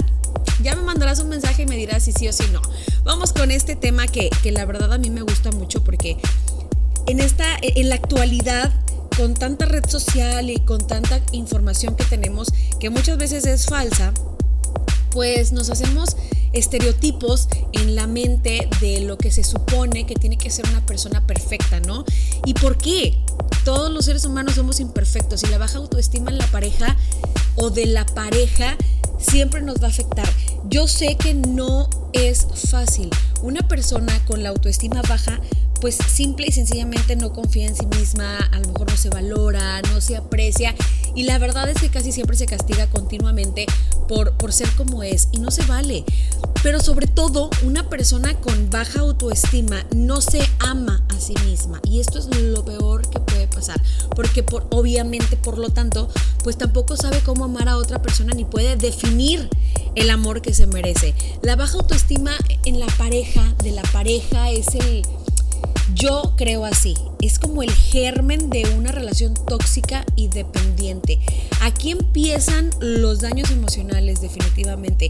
ya 0.61 0.75
me 0.75 0.83
mandarás 0.83 1.19
un 1.21 1.29
mensaje 1.29 1.63
y 1.63 1.65
me 1.65 1.75
dirás 1.75 2.03
si 2.03 2.11
sí 2.11 2.27
o 2.27 2.33
si 2.33 2.43
no. 2.49 2.61
Vamos 3.03 3.33
con 3.33 3.49
este 3.49 3.75
tema 3.75 4.05
que, 4.05 4.29
que 4.43 4.51
la 4.51 4.63
verdad 4.65 4.93
a 4.93 4.99
mí 4.99 5.09
me 5.09 5.23
gusta 5.23 5.51
mucho 5.51 5.83
porque 5.83 6.17
en, 7.07 7.19
esta, 7.19 7.57
en 7.63 7.89
la 7.89 7.95
actualidad 7.95 8.71
con 9.17 9.33
tanta 9.33 9.65
red 9.65 9.89
social 9.89 10.51
y 10.51 10.59
con 10.59 10.85
tanta 10.85 11.19
información 11.31 11.95
que 11.95 12.03
tenemos 12.03 12.49
que 12.79 12.91
muchas 12.91 13.17
veces 13.17 13.47
es 13.47 13.65
falsa, 13.65 14.13
pues 15.15 15.53
nos 15.53 15.69
hacemos 15.69 16.17
estereotipos 16.51 17.47
en 17.71 17.95
la 17.95 18.05
mente 18.05 18.67
de 18.81 18.99
lo 18.99 19.17
que 19.17 19.31
se 19.31 19.45
supone 19.45 20.05
que 20.05 20.13
tiene 20.13 20.37
que 20.37 20.49
ser 20.49 20.67
una 20.67 20.85
persona 20.85 21.25
perfecta, 21.25 21.79
¿no? 21.79 22.03
¿Y 22.45 22.53
por 22.53 22.77
qué? 22.77 23.17
Todos 23.63 23.89
los 23.91 24.05
seres 24.05 24.25
humanos 24.25 24.55
somos 24.55 24.81
imperfectos 24.81 25.43
y 25.43 25.47
la 25.47 25.57
baja 25.57 25.77
autoestima 25.77 26.31
en 26.31 26.37
la 26.37 26.47
pareja 26.47 26.97
o 27.55 27.69
de 27.69 27.85
la 27.85 28.05
pareja 28.05 28.75
siempre 29.17 29.61
nos 29.61 29.81
va 29.81 29.87
a 29.87 29.89
afectar. 29.89 30.27
Yo 30.69 30.85
sé 30.89 31.15
que 31.15 31.33
no 31.33 31.89
es 32.11 32.45
fácil. 32.69 33.09
Una 33.41 33.65
persona 33.69 34.13
con 34.25 34.43
la 34.43 34.49
autoestima 34.49 35.01
baja, 35.03 35.39
pues 35.79 35.95
simple 35.95 36.47
y 36.47 36.51
sencillamente 36.51 37.15
no 37.15 37.31
confía 37.31 37.67
en 37.67 37.75
sí 37.77 37.85
misma, 37.97 38.37
a 38.37 38.59
lo 38.59 38.67
mejor 38.67 38.91
no 38.91 38.97
se 38.97 39.09
valora, 39.09 39.81
no 39.93 40.01
se 40.01 40.17
aprecia 40.17 40.75
y 41.15 41.23
la 41.23 41.39
verdad 41.39 41.69
es 41.69 41.79
que 41.79 41.89
casi 41.89 42.11
siempre 42.11 42.37
se 42.37 42.45
castiga 42.45 42.87
continuamente 42.87 43.65
por, 44.07 44.33
por 44.33 44.53
ser 44.53 44.69
como 44.75 45.03
es 45.03 45.29
y 45.31 45.39
no 45.39 45.49
se 45.51 45.63
vale. 45.63 46.03
Pero 46.61 46.79
sobre 46.79 47.07
todo, 47.07 47.49
una 47.63 47.89
persona 47.89 48.33
con 48.41 48.69
baja 48.69 49.01
autoestima 49.01 49.85
no 49.95 50.21
se 50.21 50.41
ama 50.59 51.05
a 51.15 51.19
sí 51.19 51.35
misma 51.45 51.79
y 51.83 51.99
esto 51.99 52.19
es 52.19 52.27
lo 52.41 52.65
peor 52.65 53.07
que 53.09 53.19
puede 53.19 53.47
pasar, 53.47 53.81
porque 54.15 54.43
por, 54.43 54.67
obviamente, 54.71 55.37
por 55.37 55.57
lo 55.57 55.69
tanto, 55.69 56.09
pues 56.43 56.57
tampoco 56.57 56.97
sabe 56.97 57.21
cómo 57.21 57.45
amar 57.45 57.69
a 57.69 57.77
otra 57.77 58.01
persona 58.01 58.33
ni 58.33 58.45
puede 58.45 58.75
definir 58.75 59.49
el 59.95 60.09
amor 60.09 60.41
que 60.41 60.53
se 60.53 60.67
merece. 60.67 61.13
La 61.41 61.55
baja 61.55 61.77
autoestima 61.77 62.31
en 62.65 62.79
la 62.79 62.87
pareja, 62.97 63.53
de 63.63 63.71
la 63.71 63.83
pareja, 63.83 64.51
es 64.51 64.67
el... 64.75 65.03
Yo 65.93 66.33
creo 66.35 66.65
así, 66.65 66.95
es 67.21 67.39
como 67.39 67.63
el 67.63 67.71
germen 67.71 68.49
de 68.49 68.65
una 68.77 68.91
relación 68.91 69.33
tóxica 69.33 70.05
y 70.15 70.27
dependiente. 70.27 71.19
Aquí 71.61 71.91
empiezan 71.91 72.69
los 72.79 73.21
daños 73.21 73.51
emocionales 73.51 74.21
definitivamente. 74.21 75.09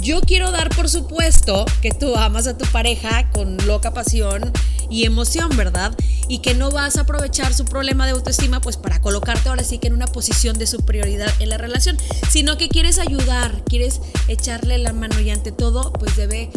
Yo 0.00 0.20
quiero 0.20 0.50
dar 0.50 0.74
por 0.74 0.88
supuesto 0.88 1.64
que 1.82 1.92
tú 1.92 2.16
amas 2.16 2.46
a 2.46 2.58
tu 2.58 2.64
pareja 2.66 3.30
con 3.30 3.56
loca 3.66 3.92
pasión 3.92 4.52
y 4.90 5.04
emoción, 5.04 5.50
¿verdad? 5.56 5.94
Y 6.28 6.38
que 6.38 6.54
no 6.54 6.70
vas 6.70 6.96
a 6.96 7.02
aprovechar 7.02 7.54
su 7.54 7.64
problema 7.64 8.06
de 8.06 8.12
autoestima 8.12 8.60
pues 8.60 8.76
para 8.76 9.00
colocarte 9.00 9.48
ahora 9.48 9.64
sí 9.64 9.78
que 9.78 9.88
en 9.88 9.94
una 9.94 10.06
posición 10.06 10.58
de 10.58 10.66
superioridad 10.66 11.32
en 11.40 11.48
la 11.48 11.58
relación, 11.58 11.96
sino 12.30 12.56
que 12.58 12.68
quieres 12.68 12.98
ayudar, 12.98 13.62
quieres 13.64 14.00
echarle 14.28 14.78
la 14.78 14.92
mano 14.92 15.20
y 15.20 15.30
ante 15.30 15.52
todo 15.52 15.92
pues 15.92 16.16
debe 16.16 16.50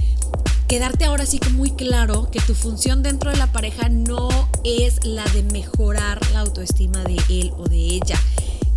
quedarte 0.68 1.06
ahora 1.06 1.26
sí 1.26 1.40
que 1.40 1.50
muy 1.50 1.72
claro 1.72 2.30
que 2.30 2.42
tu 2.42 2.54
función 2.54 3.02
dentro 3.02 3.32
de 3.32 3.38
la 3.38 3.52
pareja 3.52 3.88
no 3.88 4.28
es 4.66 5.06
la 5.06 5.24
de 5.26 5.44
mejorar 5.44 6.20
la 6.34 6.42
autoestima 6.42 7.04
de 7.04 7.18
él 7.30 7.54
o 7.58 7.68
de 7.68 7.78
ella, 7.78 8.20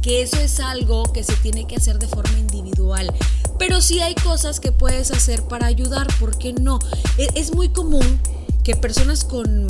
que 0.01 0.23
eso 0.23 0.37
es 0.37 0.61
algo 0.61 1.13
que 1.13 1.25
se 1.25 1.35
tiene 1.37 1.67
que 1.67 1.77
hacer 1.77 1.99
de 1.99 2.07
forma 2.07 2.39
individual. 2.39 3.13
Pero 3.59 3.83
sí 3.83 4.01
hay 4.01 4.15
cosas 4.15 4.61
que 4.61 4.73
puedes 4.73 5.11
hacer 5.11 5.43
para 5.43 5.67
ayudar, 5.67 6.07
¿por 6.19 6.39
qué 6.39 6.53
no? 6.53 6.79
E, 7.19 7.29
es 7.35 7.55
muy 7.55 7.69
común 7.69 8.21
que 8.63 8.77
personas 8.77 9.25
con 9.25 9.67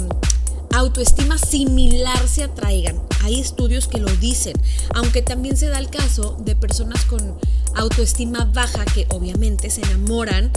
autoestima 0.73 1.39
similar 1.39 2.29
se 2.29 2.45
atraigan. 2.45 3.01
Hay 3.23 3.41
estudios 3.41 3.89
que 3.89 3.99
lo 3.99 4.11
dicen, 4.17 4.55
aunque 4.95 5.23
también 5.23 5.57
se 5.57 5.69
da 5.69 5.79
el 5.79 5.89
caso 5.89 6.37
de 6.41 6.55
personas 6.55 7.05
con 7.07 7.39
autoestima 7.75 8.45
baja 8.45 8.85
que 8.85 9.07
obviamente 9.11 9.71
se 9.71 9.81
enamoran 9.83 10.53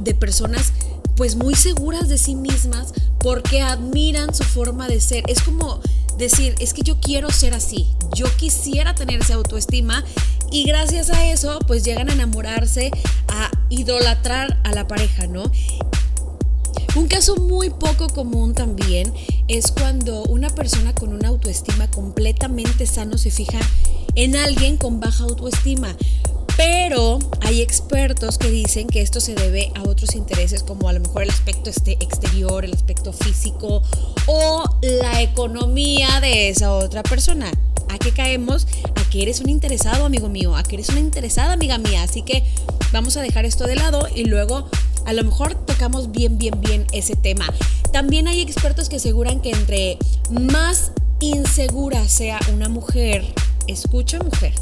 de 0.00 0.14
personas 0.14 0.72
pues 1.16 1.36
muy 1.36 1.54
seguras 1.54 2.08
de 2.08 2.18
sí 2.18 2.34
mismas 2.34 2.92
porque 3.18 3.60
admiran 3.60 4.34
su 4.34 4.44
forma 4.44 4.88
de 4.88 5.00
ser. 5.00 5.24
Es 5.28 5.42
como 5.42 5.80
decir, 6.18 6.54
es 6.58 6.74
que 6.74 6.82
yo 6.82 7.00
quiero 7.00 7.30
ser 7.30 7.54
así, 7.54 7.88
yo 8.14 8.26
quisiera 8.36 8.94
tener 8.94 9.20
esa 9.20 9.34
autoestima 9.34 10.04
y 10.50 10.64
gracias 10.64 11.10
a 11.10 11.30
eso 11.30 11.58
pues 11.66 11.84
llegan 11.84 12.10
a 12.10 12.12
enamorarse, 12.12 12.90
a 13.28 13.50
idolatrar 13.70 14.60
a 14.64 14.72
la 14.72 14.86
pareja, 14.86 15.26
¿no? 15.26 15.44
Un 16.94 17.08
caso 17.08 17.36
muy 17.36 17.70
poco 17.70 18.08
común 18.08 18.52
también 18.52 19.14
es 19.48 19.72
cuando 19.72 20.24
una 20.24 20.50
persona 20.50 20.94
con 20.94 21.14
una 21.14 21.28
autoestima 21.28 21.90
completamente 21.90 22.86
sano 22.86 23.16
se 23.16 23.30
fija 23.30 23.60
en 24.14 24.36
alguien 24.36 24.76
con 24.76 25.00
baja 25.00 25.24
autoestima. 25.24 25.96
Pero 26.64 27.18
hay 27.40 27.60
expertos 27.60 28.38
que 28.38 28.48
dicen 28.48 28.86
que 28.86 29.00
esto 29.00 29.20
se 29.20 29.34
debe 29.34 29.72
a 29.74 29.82
otros 29.82 30.14
intereses 30.14 30.62
como 30.62 30.88
a 30.88 30.92
lo 30.92 31.00
mejor 31.00 31.24
el 31.24 31.30
aspecto 31.30 31.70
este 31.70 31.94
exterior, 31.94 32.64
el 32.64 32.72
aspecto 32.72 33.12
físico 33.12 33.82
o 34.26 34.64
la 34.80 35.22
economía 35.22 36.20
de 36.20 36.50
esa 36.50 36.72
otra 36.72 37.02
persona. 37.02 37.50
¿A 37.88 37.98
qué 37.98 38.12
caemos? 38.12 38.68
A 38.94 39.10
que 39.10 39.22
eres 39.22 39.40
un 39.40 39.48
interesado, 39.48 40.04
amigo 40.04 40.28
mío, 40.28 40.54
a 40.54 40.62
que 40.62 40.76
eres 40.76 40.88
una 40.90 41.00
interesada, 41.00 41.54
amiga 41.54 41.78
mía. 41.78 42.04
Así 42.04 42.22
que 42.22 42.44
vamos 42.92 43.16
a 43.16 43.22
dejar 43.22 43.44
esto 43.44 43.66
de 43.66 43.74
lado 43.74 44.06
y 44.14 44.26
luego 44.26 44.68
a 45.04 45.12
lo 45.14 45.24
mejor 45.24 45.56
tocamos 45.66 46.12
bien, 46.12 46.38
bien, 46.38 46.60
bien 46.60 46.86
ese 46.92 47.16
tema. 47.16 47.52
También 47.92 48.28
hay 48.28 48.40
expertos 48.40 48.88
que 48.88 48.96
aseguran 48.96 49.40
que 49.40 49.50
entre 49.50 49.98
más 50.30 50.92
insegura 51.18 52.06
sea 52.06 52.38
una 52.52 52.68
mujer, 52.68 53.24
escucha 53.66 54.20
mujer, 54.20 54.54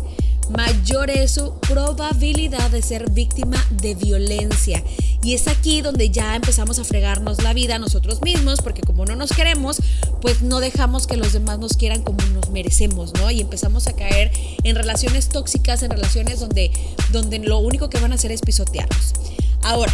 mayor 0.51 1.11
es 1.11 1.33
su 1.33 1.55
probabilidad 1.61 2.71
de 2.71 2.83
ser 2.83 3.11
víctima 3.11 3.57
de 3.71 3.95
violencia. 3.95 4.83
Y 5.23 5.35
es 5.35 5.49
aquí 5.49 5.83
donde 5.83 6.11
ya 6.11 6.35
empezamos 6.35 6.79
a 6.79 6.85
fregarnos 6.85 7.43
la 7.43 7.53
vida 7.53 7.79
nosotros 7.79 8.23
mismos, 8.23 8.63
porque 8.63 8.81
como 8.81 9.05
no 9.05 9.17
nos 9.17 9.31
queremos, 9.33 9.79
pues 10.21 10.43
no 10.43 10.61
dejamos 10.61 11.07
que 11.07 11.17
los 11.17 11.33
demás 11.33 11.59
nos 11.59 11.77
quieran 11.77 12.03
como 12.03 12.25
nos 12.35 12.51
merecemos, 12.51 13.13
¿no? 13.15 13.31
Y 13.31 13.41
empezamos 13.41 13.87
a 13.87 13.93
caer 13.93 14.31
en 14.65 14.77
relaciones 14.77 15.29
tóxicas, 15.29 15.83
en 15.83 15.91
relaciones 15.91 16.41
donde, 16.41 16.71
donde 17.13 17.39
lo 17.39 17.59
único 17.59 17.91
que 17.91 18.01
van 18.01 18.13
a 18.13 18.15
hacer 18.15 18.33
es 18.33 18.41
pisotearnos. 18.41 19.15
Ahora, 19.63 19.93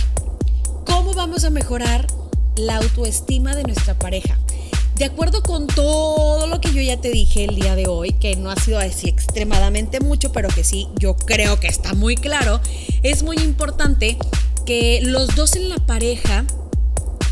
¿cómo 0.87 1.13
vamos 1.15 1.45
a 1.45 1.51
mejorar 1.51 2.07
la 2.57 2.77
autoestima 2.77 3.57
de 3.57 3.65
nuestra 3.65 3.99
pareja? 3.99 4.39
De 4.97 5.05
acuerdo 5.05 5.43
con 5.43 5.67
todo 5.67 6.47
lo 6.47 6.61
que 6.61 6.73
yo 6.73 6.81
ya 6.81 6.99
te 6.99 7.11
dije 7.11 7.45
el 7.45 7.55
día 7.55 7.75
de 7.77 7.87
hoy, 7.87 8.13
que 8.13 8.35
no 8.37 8.51
ha 8.51 8.57
sido 8.57 8.79
así 8.79 9.09
extremadamente 9.09 10.01
mucho, 10.01 10.33
pero 10.33 10.49
que 10.49 10.65
sí, 10.65 10.89
yo 10.99 11.15
creo 11.17 11.61
que 11.61 11.67
está 11.67 11.93
muy 11.93 12.17
claro, 12.17 12.61
es 13.03 13.23
muy 13.23 13.37
importante 13.37 14.17
que 14.65 15.01
los 15.03 15.35
dos 15.37 15.55
en 15.55 15.69
la 15.69 15.77
pareja 15.77 16.45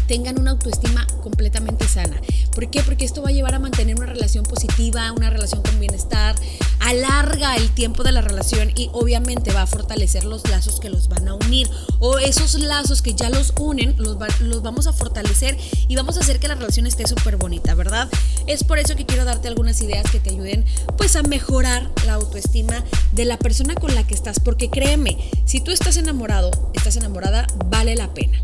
tengan 0.07 0.39
una 0.39 0.53
autoestima 0.53 1.07
completamente 1.23 1.87
sana. 1.89 2.21
¿Por 2.55 2.71
qué? 2.71 2.83
Porque 2.83 3.05
esto 3.05 3.23
va 3.23 3.31
a 3.31 3.33
llevar 3.33 3.55
a 3.55 3.59
mantener 3.59 3.97
una 3.97 4.07
relación 4.07 4.45
positiva, 4.45 5.11
una 5.13 5.31
relación 5.31 5.63
con 5.63 5.81
bienestar, 5.81 6.37
alarga 6.81 7.57
el 7.57 7.71
tiempo 7.71 8.03
de 8.03 8.13
la 8.13 8.21
relación 8.21 8.71
y 8.77 8.91
obviamente 8.93 9.53
va 9.53 9.63
a 9.63 9.67
fortalecer 9.67 10.25
los 10.25 10.49
lazos 10.49 10.81
que 10.81 10.91
los 10.91 11.09
van 11.09 11.29
a 11.29 11.35
unir 11.35 11.69
o 11.99 12.19
esos 12.19 12.55
lazos 12.55 13.01
que 13.01 13.15
ya 13.15 13.31
los 13.31 13.55
unen 13.59 13.95
los, 13.99 14.19
los 14.41 14.63
vamos 14.63 14.87
a 14.87 14.93
fortalecer 14.93 15.57
y 15.89 15.97
vamos 15.97 16.17
a 16.17 16.21
hacer 16.21 16.39
que 16.39 16.49
la 16.49 16.55
relación 16.55 16.87
esté 16.87 17.07
súper 17.07 17.37
bonita, 17.37 17.75
¿verdad? 17.75 18.09
Es 18.47 18.65
por 18.65 18.79
eso 18.79 18.97
que 18.97 19.07
quiero 19.07 19.25
darte 19.25 19.49
algunas 19.49 19.81
ideas 19.81 20.11
que 20.11 20.21
te 20.21 20.31
ayuden 20.31 20.65
pues 20.99 21.17
a 21.17 21.23
mejorar 21.23 21.91
la 22.07 22.15
autoestima 22.15 22.85
de 23.13 23.25
la 23.25 23.39
persona 23.39 23.75
con 23.75 23.95
la 23.95 24.07
que 24.07 24.15
estás, 24.15 24.41
porque 24.41 24.71
créeme, 24.71 25.17
si 25.45 25.61
tú 25.61 25.71
estás 25.71 25.97
enamorado, 25.97 26.51
estás 26.75 26.97
enamorada, 26.97 27.47
vale 27.67 27.97
la 27.97 28.13
pena. 28.13 28.41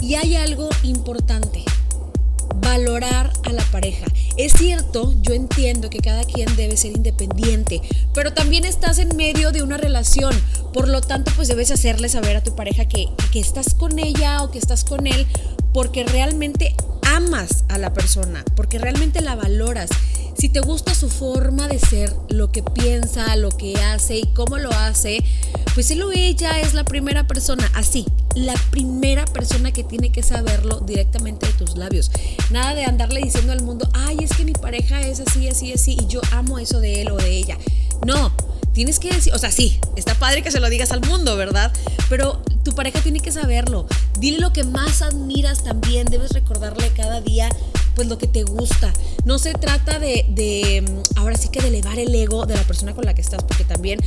Y 0.00 0.14
hay 0.14 0.36
algo 0.36 0.70
importante, 0.82 1.62
valorar 2.62 3.32
a 3.44 3.52
la 3.52 3.62
pareja. 3.64 4.06
Es 4.36 4.52
cierto, 4.54 5.14
yo 5.22 5.34
entiendo 5.34 5.90
que 5.90 5.98
cada 5.98 6.24
quien 6.24 6.54
debe 6.56 6.76
ser 6.76 6.92
independiente, 6.92 7.80
pero 8.14 8.32
también 8.32 8.64
estás 8.64 8.98
en 8.98 9.16
medio 9.16 9.52
de 9.52 9.62
una 9.62 9.76
relación, 9.76 10.34
por 10.72 10.88
lo 10.88 11.00
tanto 11.00 11.32
pues 11.36 11.48
debes 11.48 11.70
hacerle 11.70 12.08
saber 12.08 12.36
a 12.36 12.42
tu 12.42 12.54
pareja 12.54 12.86
que, 12.86 13.08
que 13.32 13.40
estás 13.40 13.74
con 13.74 13.98
ella 13.98 14.42
o 14.42 14.50
que 14.50 14.58
estás 14.58 14.84
con 14.84 15.06
él 15.06 15.26
porque 15.72 16.04
realmente 16.04 16.74
amas 17.10 17.64
a 17.68 17.78
la 17.78 17.92
persona, 17.92 18.44
porque 18.56 18.78
realmente 18.78 19.20
la 19.20 19.34
valoras. 19.34 19.90
Si 20.38 20.48
te 20.48 20.60
gusta 20.60 20.94
su 20.94 21.10
forma 21.10 21.68
de 21.68 21.78
ser, 21.78 22.14
lo 22.28 22.50
que 22.50 22.62
piensa, 22.62 23.36
lo 23.36 23.50
que 23.50 23.76
hace 23.76 24.18
y 24.18 24.26
cómo 24.32 24.58
lo 24.58 24.70
hace, 24.70 25.22
pues 25.74 25.90
él 25.90 26.02
ella 26.14 26.60
es 26.60 26.72
la 26.72 26.84
primera 26.84 27.26
persona, 27.26 27.70
así, 27.74 28.06
la 28.34 28.54
primera 28.70 29.24
persona 29.26 29.72
que 29.72 29.84
tiene 29.84 30.12
que 30.12 30.22
saberlo 30.22 30.80
directamente 30.80 31.46
de 31.46 31.52
tus 31.52 31.76
labios. 31.76 32.10
Nada 32.50 32.74
de 32.74 32.84
andarle 32.84 33.20
diciendo 33.20 33.52
al 33.52 33.62
mundo, 33.62 33.88
ay, 33.92 34.18
es 34.22 34.30
que 34.30 34.44
mi 34.44 34.52
pareja 34.52 35.00
es 35.00 35.20
así, 35.20 35.48
así, 35.48 35.72
así, 35.72 35.96
y 36.00 36.06
yo 36.06 36.20
amo 36.32 36.58
eso 36.58 36.80
de 36.80 37.02
él 37.02 37.10
o 37.10 37.16
de 37.16 37.30
ella. 37.30 37.58
No, 38.06 38.32
tienes 38.72 38.98
que 38.98 39.12
decir, 39.12 39.34
o 39.34 39.38
sea, 39.38 39.50
sí, 39.50 39.78
está 39.96 40.14
padre 40.14 40.42
que 40.42 40.50
se 40.50 40.60
lo 40.60 40.70
digas 40.70 40.90
al 40.92 41.00
mundo, 41.00 41.36
¿verdad? 41.36 41.72
Pero 42.08 42.42
tu 42.64 42.74
pareja 42.74 43.00
tiene 43.00 43.20
que 43.20 43.32
saberlo. 43.32 43.86
Dile 44.18 44.38
lo 44.38 44.52
que 44.52 44.64
más 44.64 45.02
admiras 45.02 45.64
también, 45.64 46.06
debes 46.06 46.30
recordarle 46.32 46.90
cada 46.94 47.20
día 47.20 47.48
pues 48.00 48.08
lo 48.08 48.16
que 48.16 48.28
te 48.28 48.44
gusta. 48.44 48.94
No 49.26 49.38
se 49.38 49.52
trata 49.52 49.98
de, 49.98 50.24
de, 50.30 50.80
mm, 50.80 51.18
ahora 51.18 51.36
sí 51.36 51.50
que 51.50 51.60
de 51.60 51.68
elevar 51.68 51.98
el 51.98 52.14
ego 52.14 52.46
de 52.46 52.56
la 52.56 52.62
persona 52.62 52.94
con 52.94 53.04
la 53.04 53.12
que 53.12 53.20
estás, 53.20 53.42
porque 53.42 53.62
también 53.62 54.00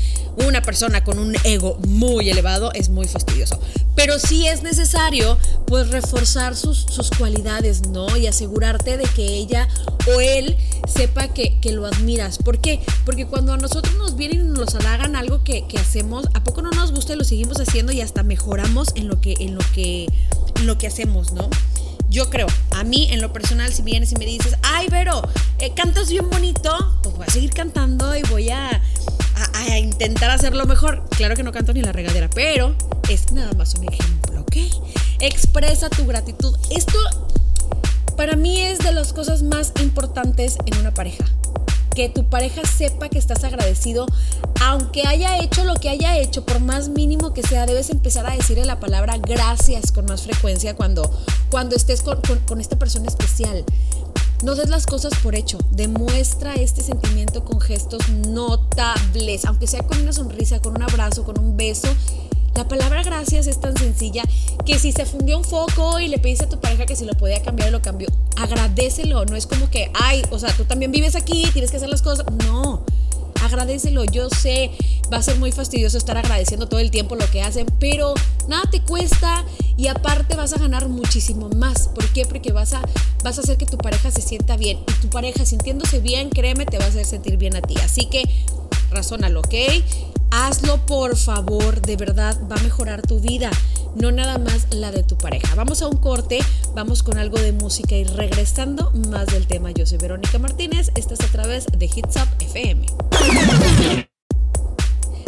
una 0.48 0.64
persona 0.64 1.04
con 1.04 1.20
un 1.20 1.36
ego 1.44 1.78
muy 1.88 2.28
elevado 2.28 2.72
es 2.74 2.90
muy 2.90 3.08
fastidioso. 3.08 3.60
Pero 3.96 4.18
sí 4.18 4.48
es 4.48 4.64
necesario 4.64 5.38
pues 5.68 5.92
reforzar 5.92 6.56
sus, 6.56 6.80
sus 6.80 7.12
cualidades, 7.12 7.88
¿no? 7.88 8.18
Y 8.18 8.26
asegurarte 8.26 8.98
de 8.98 9.04
que 9.04 9.28
ella 9.28 9.68
o 10.08 10.20
él 10.20 10.58
sepa 10.88 11.28
que, 11.28 11.60
que, 11.60 11.72
lo 11.72 11.86
admiras. 11.86 12.40
¿Por 12.40 12.58
qué? 12.58 12.80
Porque 13.06 13.28
cuando 13.28 13.54
a 13.54 13.58
nosotros 13.58 13.96
nos 13.98 14.16
vienen 14.16 14.40
y 14.40 14.58
nos 14.58 14.74
halagan 14.74 15.16
algo 15.16 15.44
que, 15.44 15.68
que, 15.68 15.78
hacemos, 15.78 16.26
¿a 16.34 16.44
poco 16.44 16.64
no 16.64 16.72
nos 16.72 16.94
gusta 16.94 17.14
y 17.14 17.18
lo 17.18 17.26
seguimos 17.26 17.60
haciendo 17.60 17.92
y 17.92 18.02
hasta 18.02 18.24
mejoramos 18.24 18.88
en 18.96 19.08
lo 19.08 19.22
que, 19.22 19.36
en 19.40 19.54
lo 19.54 19.62
que, 19.76 20.08
en 20.56 20.66
lo 20.66 20.80
que 20.80 20.88
hacemos, 20.88 21.32
¿no? 21.34 21.48
Yo 22.14 22.30
creo, 22.30 22.46
a 22.76 22.84
mí 22.84 23.08
en 23.10 23.22
lo 23.22 23.34
personal, 23.34 23.74
si 23.74 23.82
vienes 23.82 24.12
y 24.12 24.16
me 24.18 24.26
dices, 24.26 24.56
ay, 24.62 24.88
Vero, 24.88 25.28
eh, 25.58 25.74
cantas 25.76 26.12
bien 26.12 26.30
bonito, 26.30 27.00
pues 27.02 27.16
voy 27.16 27.26
a 27.28 27.32
seguir 27.32 27.50
cantando 27.50 28.16
y 28.16 28.22
voy 28.30 28.52
a, 28.52 28.70
a, 28.70 29.60
a, 29.60 29.80
intentar 29.80 30.30
hacerlo 30.30 30.68
mejor. 30.68 31.10
Claro 31.18 31.36
que 31.36 31.42
no 31.42 31.52
canto 31.52 31.74
ni 31.74 31.82
la 31.82 31.92
regadera, 31.92 32.30
pero 32.30 32.76
es 33.10 33.32
nada 33.32 33.52
más 33.54 33.74
un 33.74 33.92
ejemplo, 33.92 34.42
¿ok? 34.42 34.58
Expresa 35.22 35.90
tu 35.90 36.06
gratitud. 36.06 36.56
Esto 36.70 37.00
para 38.16 38.36
mí 38.36 38.62
es 38.62 38.78
de 38.78 38.92
las 38.92 39.12
cosas 39.12 39.42
más 39.42 39.74
importantes 39.82 40.58
en 40.68 40.78
una 40.78 40.94
pareja 40.94 41.26
que 41.94 42.10
tu 42.10 42.26
pareja 42.26 42.62
sepa 42.66 43.10
que 43.10 43.20
estás 43.20 43.44
agradecido, 43.44 44.06
aunque 44.62 45.04
haya 45.08 45.38
hecho 45.40 45.64
lo 45.64 45.76
que 45.76 45.90
haya 45.90 46.18
hecho, 46.18 46.46
por 46.46 46.60
más 46.60 46.90
mínimo 46.90 47.34
que 47.34 47.44
sea, 47.44 47.66
debes 47.66 47.90
empezar 47.90 48.26
a 48.26 48.36
decirle 48.36 48.66
la 48.66 48.80
palabra 48.80 49.18
gracias 49.18 49.92
con 49.92 50.06
más 50.06 50.24
frecuencia 50.24 50.76
cuando, 50.76 51.10
cuando 51.50 51.76
estés 51.76 52.02
con, 52.02 52.20
con, 52.22 52.40
con 52.40 52.62
esta 52.62 52.78
persona 52.78 53.08
especial. 53.08 53.64
No 54.44 54.56
des 54.56 54.70
las 54.70 54.86
cosas 54.86 55.14
por 55.24 55.36
hecho, 55.36 55.58
demuestra 55.72 56.56
este 56.56 56.82
sentimiento 56.82 57.46
con 57.46 57.62
gestos 57.62 58.10
notables, 58.10 59.46
aunque 59.46 59.68
sea 59.68 59.84
con 59.84 60.02
una 60.02 60.12
sonrisa, 60.12 60.60
con 60.60 60.76
un 60.76 60.84
abrazo, 60.84 61.24
con 61.24 61.40
un 61.40 61.56
beso 61.56 61.88
la 62.56 62.68
palabra 62.68 63.04
gracias 63.04 63.48
es 63.48 63.60
tan 63.60 63.76
sencilla 63.78 64.24
que 64.66 64.78
si 64.80 64.92
se 64.92 65.06
fundió 65.06 65.38
un 65.38 65.44
foco 65.44 66.00
y 66.00 66.08
le 66.08 66.20
pediste 66.20 66.46
a 66.46 66.50
tu 66.50 66.60
pareja 66.60 66.86
que 66.86 66.96
si 66.96 67.06
lo 67.06 67.14
podía 67.14 67.42
cambiar, 67.42 67.72
lo 67.72 67.82
cambió. 67.82 68.08
Agradecelo, 68.38 69.26
no 69.26 69.36
es 69.36 69.48
como 69.48 69.70
que, 69.70 69.92
ay, 69.94 70.22
o 70.30 70.40
sea, 70.40 70.52
tú 70.56 70.66
también 70.66 70.92
vives 70.92 71.16
aquí, 71.16 71.50
tienes 71.52 71.72
que 71.72 71.78
hacer 71.78 71.90
las 71.90 72.02
cosas. 72.02 72.26
No, 72.46 72.86
agradecelo. 73.44 74.06
Yo 74.06 74.30
sé, 74.30 74.72
va 75.12 75.18
a 75.18 75.24
ser 75.24 75.38
muy 75.38 75.52
fastidioso 75.52 75.98
estar 75.98 76.18
agradeciendo 76.18 76.68
todo 76.68 76.80
el 76.80 76.92
tiempo 76.92 77.16
lo 77.16 77.30
que 77.30 77.42
hacen, 77.42 77.66
pero 77.80 78.14
nada 78.48 78.64
te 78.70 78.82
cuesta 78.82 79.44
y 79.76 79.88
aparte 79.88 80.36
vas 80.36 80.54
a 80.54 80.58
ganar 80.58 80.90
muchísimo 80.90 81.50
más. 81.50 81.90
¿Por 81.90 82.08
qué? 82.10 82.26
Porque 82.26 82.52
vas 82.52 82.74
a, 82.74 82.82
vas 83.24 83.38
a 83.38 83.42
hacer 83.42 83.58
que 83.58 83.66
tu 83.66 83.78
pareja 83.78 84.12
se 84.12 84.22
sienta 84.22 84.58
bien 84.58 84.80
y 84.88 85.02
tu 85.02 85.10
pareja 85.10 85.46
sintiéndose 85.46 86.00
bien, 86.00 86.30
créeme, 86.30 86.66
te 86.66 86.78
va 86.78 86.86
a 86.86 86.88
hacer 86.88 87.06
sentir 87.06 87.38
bien 87.38 87.56
a 87.56 87.62
ti. 87.62 87.76
Así 87.84 88.06
que 88.06 88.24
razónalo, 88.94 89.42
¿ok? 89.42 89.56
Hazlo 90.32 90.84
por 90.86 91.16
favor, 91.16 91.82
de 91.82 91.96
verdad 91.96 92.40
va 92.50 92.56
a 92.56 92.64
mejorar 92.64 93.02
tu 93.02 93.20
vida, 93.20 93.52
no 93.96 94.12
nada 94.12 94.38
más 94.38 94.74
la 94.74 94.92
de 94.92 95.04
tu 95.04 95.18
pareja. 95.18 95.54
Vamos 95.56 95.82
a 95.82 95.88
un 95.88 95.98
corte, 95.98 96.40
vamos 96.74 97.04
con 97.04 97.18
algo 97.18 97.38
de 97.38 97.52
música 97.52 97.96
y 97.96 98.04
regresando 98.04 98.92
más 99.10 99.28
del 99.28 99.46
tema. 99.46 99.72
Yo 99.72 99.86
soy 99.86 99.98
Verónica 100.00 100.40
Martínez, 100.40 100.92
estás 100.96 101.20
a 101.22 101.28
través 101.28 101.66
de 101.68 101.86
Hits 101.86 102.16
Up 102.16 102.28
FM. 102.40 102.88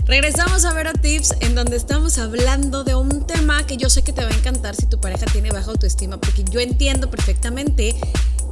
Regresamos 0.05 0.65
a 0.65 0.73
Vero 0.73 0.93
Tips, 0.93 1.35
en 1.39 1.55
donde 1.55 1.77
estamos 1.77 2.19
hablando 2.19 2.83
de 2.83 2.93
un 2.93 3.25
tema 3.25 3.65
que 3.65 3.75
yo 3.75 3.89
sé 3.89 4.03
que 4.03 4.13
te 4.13 4.23
va 4.23 4.29
a 4.29 4.35
encantar 4.35 4.75
si 4.75 4.85
tu 4.85 4.99
pareja 4.99 5.25
tiene 5.25 5.49
baja 5.51 5.71
autoestima, 5.71 6.17
porque 6.17 6.43
yo 6.43 6.59
entiendo 6.59 7.09
perfectamente 7.09 7.95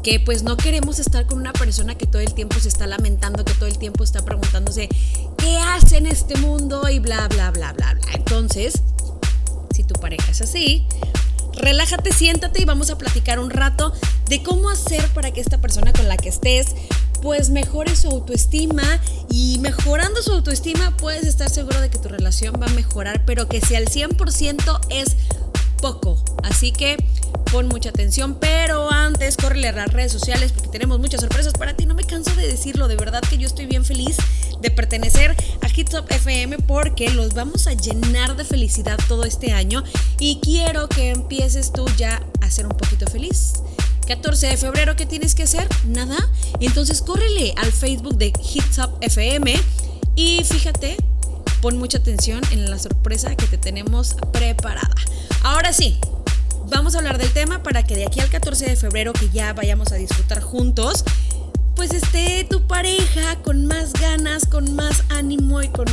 que 0.04 0.20
pues 0.20 0.44
no 0.44 0.58
queremos 0.58 1.00
estar 1.00 1.26
con 1.26 1.40
una 1.40 1.54
persona 1.54 1.96
que 1.96 2.06
todo 2.06 2.22
el 2.22 2.34
tiempo 2.34 2.60
se 2.60 2.68
está 2.68 2.86
lamentando, 2.86 3.46
que 3.46 3.54
todo 3.54 3.68
el 3.68 3.78
tiempo 3.78 4.04
está 4.04 4.24
preguntándose 4.24 4.90
qué 5.38 5.58
hace 5.58 5.98
en 5.98 6.08
este 6.08 6.36
mundo 6.38 6.90
y 6.90 7.00
bla, 7.00 7.28
bla, 7.30 7.52
bla, 7.52 7.72
bla, 7.72 7.94
bla. 7.94 8.14
Entonces, 8.14 8.82
si 9.74 9.84
tu 9.84 9.96
pareja 9.96 10.30
es 10.30 10.42
así, 10.42 10.86
relájate, 11.54 12.12
siéntate 12.12 12.62
y 12.62 12.66
vamos 12.66 12.90
a 12.90 12.98
platicar 12.98 13.40
un 13.40 13.50
rato 13.50 13.94
de 14.28 14.44
cómo 14.44 14.70
hacer 14.70 15.08
para 15.10 15.32
que 15.32 15.40
esta 15.40 15.60
persona 15.60 15.94
con 15.94 16.08
la 16.08 16.18
que 16.18 16.30
estés 16.30 16.68
pues 17.22 17.50
mejore 17.50 17.96
su 17.96 18.10
autoestima 18.10 18.84
y 19.30 19.58
mejorando 19.60 20.22
su 20.22 20.34
autoestima 20.34 20.96
puedes 20.98 21.24
estar 21.24 21.50
seguro 21.50 21.80
de 21.80 21.90
que 21.90 21.98
tu 21.98 22.10
relación 22.10 22.56
va 22.62 22.66
a 22.66 22.74
mejorar, 22.74 23.24
pero 23.26 23.48
que 23.48 23.62
si 23.62 23.76
al 23.76 23.86
100% 23.86 24.82
es 24.90 25.16
poco. 25.82 26.22
Así 26.44 26.74
que 26.74 26.98
pon 27.54 27.68
mucha 27.68 27.90
atención, 27.90 28.40
pero 28.40 28.90
antes 28.90 29.38
córrele 29.38 29.68
a 29.68 29.74
las 29.74 29.94
redes 29.94 30.12
sociales 30.12 30.52
porque 30.52 30.70
tenemos 30.70 30.98
muchas 30.98 31.22
sorpresas 31.22 31.54
para 31.54 31.76
ti. 31.76 31.86
No 31.86 31.94
me 31.94 32.04
canso 32.04 32.34
de 32.34 32.48
decirlo, 32.48 32.88
de 32.88 32.96
verdad 32.96 33.22
que 33.22 33.38
yo 33.38 33.46
estoy 33.46 33.68
bien 33.68 33.86
feliz 33.86 34.18
de 34.60 34.72
pertenecer 34.72 35.36
a 35.62 35.68
Hitsop 35.68 36.12
FM 36.12 36.58
porque 36.58 37.12
los 37.12 37.36
vamos 37.36 37.68
a 37.68 37.74
llenar 37.74 38.36
de 38.36 38.44
felicidad 38.44 38.98
todo 39.08 39.24
este 39.24 39.52
año 39.52 39.84
y 40.20 40.40
quiero 40.42 40.90
que 40.90 41.12
empieces 41.12 41.72
tú 41.72 41.86
ya 41.96 42.24
a 42.42 42.50
ser 42.50 42.66
un 42.66 42.76
poquito 42.76 43.06
feliz. 43.06 43.62
14 44.08 44.48
de 44.48 44.58
febrero, 44.58 44.96
¿qué 44.96 45.06
tienes 45.06 45.36
que 45.36 45.44
hacer? 45.44 45.70
Nada. 45.86 46.18
Entonces 46.60 47.04
córrele 47.04 47.54
al 47.58 47.72
Facebook 47.72 48.18
de 48.18 48.34
Hitsop 48.52 48.98
FM 49.02 49.54
y 50.16 50.44
fíjate, 50.44 50.98
pon 51.62 51.78
mucha 51.78 52.00
atención 52.00 52.42
en 52.50 52.72
la 52.72 52.80
sorpresa 52.80 53.36
que 53.36 53.46
te 53.46 53.60
tenemos 53.60 54.16
preparada. 54.32 54.96
Ahora 55.44 55.72
sí, 55.72 56.00
vamos 56.74 56.96
a 56.96 56.98
hablar 56.98 57.20
del 57.20 57.32
tema 57.32 57.62
para 57.62 57.84
que 57.84 57.96
de 57.96 58.06
aquí 58.06 58.20
al 58.20 58.30
14 58.30 58.66
de 58.66 58.76
febrero, 58.76 59.14
que 59.14 59.30
ya 59.30 59.54
vayamos 59.54 59.92
a 59.92 59.96
disfrutar 59.96 60.42
juntos, 60.42 61.06
pues 61.76 61.94
esté 61.94 62.46
tu 62.50 62.66
pareja 62.66 63.38
con 63.44 63.68
más 63.68 63.94
ganas, 63.94 64.46
con 64.48 64.76
más 64.76 65.04
ánimo 65.10 65.62
y 65.62 65.68
con, 65.68 65.86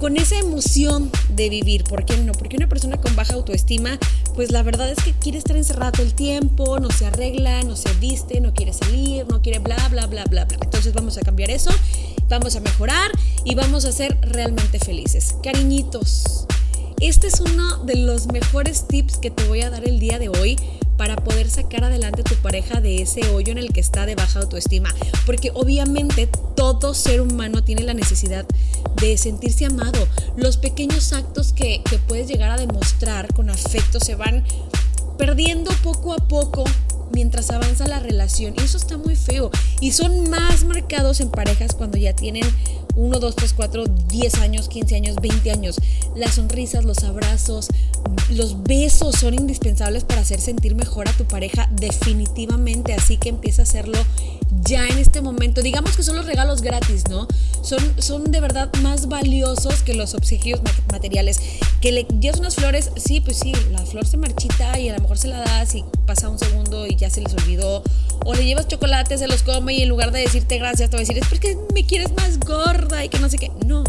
con 0.00 0.16
esa 0.16 0.38
emoción 0.38 1.10
de 1.28 1.50
vivir. 1.50 1.84
¿Por 1.84 2.06
qué 2.06 2.16
no? 2.16 2.32
Porque 2.32 2.56
una 2.56 2.68
persona 2.68 2.96
con 2.96 3.14
baja 3.16 3.34
autoestima, 3.34 3.98
pues 4.34 4.50
la 4.50 4.62
verdad 4.62 4.90
es 4.90 5.02
que 5.02 5.12
quiere 5.12 5.36
estar 5.36 5.56
encerrado 5.56 5.92
todo 5.92 6.06
el 6.06 6.14
tiempo, 6.14 6.78
no 6.78 6.90
se 6.90 7.06
arregla, 7.06 7.62
no 7.64 7.76
se 7.76 7.92
viste, 7.94 8.40
no 8.40 8.54
quiere 8.54 8.72
salir, 8.72 9.26
no 9.28 9.42
quiere 9.42 9.58
bla, 9.58 9.76
bla, 9.90 10.06
bla, 10.06 10.24
bla, 10.24 10.46
bla. 10.46 10.58
Entonces 10.62 10.94
vamos 10.94 11.18
a 11.18 11.20
cambiar 11.20 11.50
eso, 11.50 11.70
vamos 12.28 12.56
a 12.56 12.60
mejorar 12.60 13.10
y 13.44 13.54
vamos 13.54 13.84
a 13.84 13.92
ser 13.92 14.18
realmente 14.22 14.78
felices. 14.78 15.36
Cariñitos. 15.42 16.46
Este 17.00 17.28
es 17.28 17.38
uno 17.38 17.84
de 17.84 17.94
los 17.94 18.26
mejores 18.26 18.88
tips 18.88 19.18
que 19.18 19.30
te 19.30 19.44
voy 19.44 19.62
a 19.62 19.70
dar 19.70 19.86
el 19.86 20.00
día 20.00 20.18
de 20.18 20.28
hoy 20.28 20.56
para 20.96 21.14
poder 21.14 21.48
sacar 21.48 21.84
adelante 21.84 22.22
a 22.22 22.24
tu 22.24 22.34
pareja 22.36 22.80
de 22.80 23.00
ese 23.02 23.28
hoyo 23.30 23.52
en 23.52 23.58
el 23.58 23.72
que 23.72 23.78
está 23.78 24.04
de 24.04 24.16
baja 24.16 24.40
autoestima. 24.40 24.92
Porque 25.24 25.52
obviamente 25.54 26.28
todo 26.56 26.94
ser 26.94 27.20
humano 27.20 27.62
tiene 27.62 27.84
la 27.84 27.94
necesidad 27.94 28.44
de 29.00 29.16
sentirse 29.16 29.64
amado. 29.64 30.08
Los 30.36 30.56
pequeños 30.56 31.12
actos 31.12 31.52
que, 31.52 31.84
que 31.88 31.98
puedes 31.98 32.26
llegar 32.26 32.50
a 32.50 32.56
demostrar 32.56 33.32
con 33.32 33.48
afecto 33.48 34.00
se 34.00 34.16
van 34.16 34.44
perdiendo 35.18 35.70
poco 35.84 36.12
a 36.12 36.16
poco 36.16 36.64
mientras 37.12 37.50
avanza 37.50 37.86
la 37.86 38.00
relación. 38.00 38.54
Y 38.58 38.64
eso 38.64 38.76
está 38.76 38.96
muy 38.98 39.14
feo. 39.14 39.52
Y 39.80 39.92
son 39.92 40.28
más 40.30 40.64
marcados 40.64 41.20
en 41.20 41.30
parejas 41.30 41.76
cuando 41.76 41.96
ya 41.96 42.14
tienen 42.14 42.44
1, 42.98 43.20
2, 43.20 43.36
3, 43.36 43.52
4, 43.54 43.84
10 43.86 44.34
años, 44.40 44.68
15 44.68 44.96
años, 44.96 45.16
20 45.22 45.52
años. 45.52 45.80
Las 46.16 46.34
sonrisas, 46.34 46.84
los 46.84 47.04
abrazos, 47.04 47.68
los 48.28 48.64
besos 48.64 49.14
son 49.14 49.34
indispensables 49.34 50.02
para 50.02 50.22
hacer 50.22 50.40
sentir 50.40 50.74
mejor 50.74 51.08
a 51.08 51.12
tu 51.12 51.24
pareja 51.24 51.68
definitivamente. 51.72 52.94
Así 52.94 53.16
que 53.16 53.28
empieza 53.28 53.62
a 53.62 53.64
hacerlo 53.64 53.98
ya 54.62 54.86
en 54.88 54.98
este 54.98 55.20
momento. 55.20 55.62
Digamos 55.62 55.96
que 55.96 56.02
son 56.02 56.16
los 56.16 56.26
regalos 56.26 56.60
gratis, 56.60 57.04
¿no? 57.08 57.28
Son, 57.62 57.78
son 58.02 58.32
de 58.32 58.40
verdad 58.40 58.68
más 58.82 59.06
valiosos 59.06 59.82
que 59.82 59.94
los 59.94 60.14
obsequios 60.14 60.60
materiales. 60.90 61.40
Que 61.80 61.92
le 61.92 62.04
llevas 62.18 62.40
unas 62.40 62.56
flores, 62.56 62.90
sí, 62.96 63.20
pues 63.20 63.38
sí, 63.38 63.52
la 63.70 63.86
flor 63.86 64.06
se 64.06 64.16
marchita 64.16 64.76
y 64.80 64.88
a 64.88 64.96
lo 64.96 65.02
mejor 65.02 65.18
se 65.18 65.28
la 65.28 65.38
das 65.38 65.76
y 65.76 65.84
pasa 66.04 66.28
un 66.28 66.40
segundo 66.40 66.88
y 66.88 66.96
ya 66.96 67.10
se 67.10 67.20
les 67.20 67.32
olvidó. 67.32 67.84
O 68.24 68.34
le 68.34 68.44
llevas 68.44 68.68
chocolates, 68.68 69.20
se 69.20 69.28
los 69.28 69.42
come 69.42 69.74
y 69.74 69.82
en 69.82 69.88
lugar 69.88 70.12
de 70.12 70.20
decirte 70.20 70.58
gracias, 70.58 70.90
te 70.90 70.96
va 70.96 71.00
a 71.00 71.04
decir, 71.04 71.18
es 71.18 71.28
porque 71.28 71.56
me 71.74 71.86
quieres 71.86 72.12
más 72.12 72.38
gorda 72.40 73.04
y 73.04 73.08
que 73.08 73.18
no 73.18 73.28
sé 73.28 73.38
qué. 73.38 73.50
No, 73.66 73.84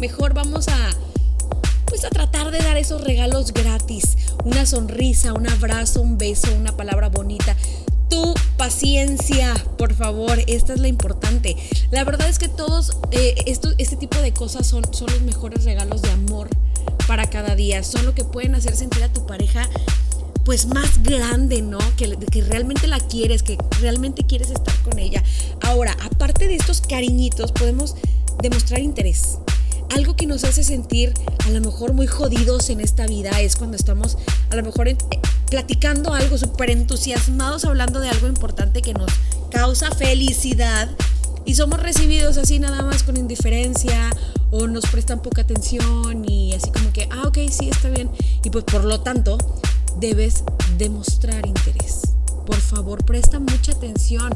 mejor 0.00 0.34
vamos 0.34 0.68
a 0.68 0.90
pues 1.86 2.04
a 2.04 2.10
tratar 2.10 2.52
de 2.52 2.58
dar 2.58 2.76
esos 2.76 3.02
regalos 3.02 3.52
gratis, 3.52 4.16
una 4.44 4.64
sonrisa, 4.64 5.32
un 5.32 5.48
abrazo, 5.48 6.00
un 6.02 6.18
beso, 6.18 6.54
una 6.54 6.76
palabra 6.76 7.08
bonita 7.08 7.56
tu 8.10 8.34
paciencia, 8.56 9.54
por 9.78 9.94
favor, 9.94 10.38
esta 10.48 10.74
es 10.74 10.80
la 10.80 10.88
importante. 10.88 11.56
La 11.90 12.04
verdad 12.04 12.28
es 12.28 12.38
que 12.38 12.48
todos 12.48 12.98
eh, 13.12 13.36
este 13.46 13.96
tipo 13.96 14.18
de 14.18 14.32
cosas 14.32 14.66
son, 14.66 14.92
son 14.92 15.10
los 15.10 15.22
mejores 15.22 15.64
regalos 15.64 16.02
de 16.02 16.10
amor 16.10 16.48
para 17.06 17.30
cada 17.30 17.54
día, 17.54 17.82
son 17.82 18.04
lo 18.04 18.14
que 18.14 18.24
pueden 18.24 18.54
hacer 18.54 18.76
sentir 18.76 19.02
a 19.04 19.12
tu 19.12 19.26
pareja 19.26 19.66
pues 20.44 20.66
más 20.66 21.02
grande, 21.02 21.62
¿no? 21.62 21.78
Que, 21.96 22.16
que 22.16 22.42
realmente 22.42 22.86
la 22.86 23.00
quieres, 23.00 23.42
que 23.42 23.58
realmente 23.80 24.24
quieres 24.24 24.50
estar 24.50 24.74
con 24.82 24.98
ella. 24.98 25.22
Ahora, 25.62 25.96
aparte 26.02 26.48
de 26.48 26.56
estos 26.56 26.80
cariñitos, 26.80 27.52
podemos 27.52 27.94
demostrar 28.42 28.80
interés. 28.80 29.38
Algo 29.94 30.14
que 30.14 30.26
nos 30.26 30.44
hace 30.44 30.62
sentir 30.62 31.12
a 31.44 31.50
lo 31.50 31.60
mejor 31.60 31.92
muy 31.92 32.06
jodidos 32.06 32.70
en 32.70 32.80
esta 32.80 33.06
vida 33.06 33.40
es 33.40 33.56
cuando 33.56 33.76
estamos 33.76 34.18
a 34.50 34.56
lo 34.56 34.62
mejor 34.62 34.88
platicando 35.50 36.14
algo, 36.14 36.38
súper 36.38 36.70
entusiasmados, 36.70 37.64
hablando 37.64 37.98
de 37.98 38.08
algo 38.08 38.28
importante 38.28 38.82
que 38.82 38.94
nos 38.94 39.10
causa 39.50 39.90
felicidad 39.90 40.88
y 41.44 41.54
somos 41.54 41.82
recibidos 41.82 42.36
así 42.36 42.60
nada 42.60 42.82
más 42.82 43.02
con 43.02 43.16
indiferencia 43.16 44.10
o 44.50 44.68
nos 44.68 44.86
prestan 44.86 45.20
poca 45.20 45.42
atención 45.42 46.24
y 46.28 46.54
así 46.54 46.70
como 46.70 46.92
que, 46.92 47.08
ah, 47.10 47.26
ok, 47.26 47.38
sí, 47.50 47.68
está 47.68 47.88
bien. 47.88 48.10
Y 48.44 48.50
pues 48.50 48.64
por 48.64 48.84
lo 48.84 49.00
tanto, 49.00 49.38
debes 49.98 50.44
demostrar 50.78 51.46
interés. 51.46 52.02
Por 52.46 52.56
favor, 52.56 53.04
presta 53.04 53.38
mucha 53.38 53.72
atención 53.72 54.32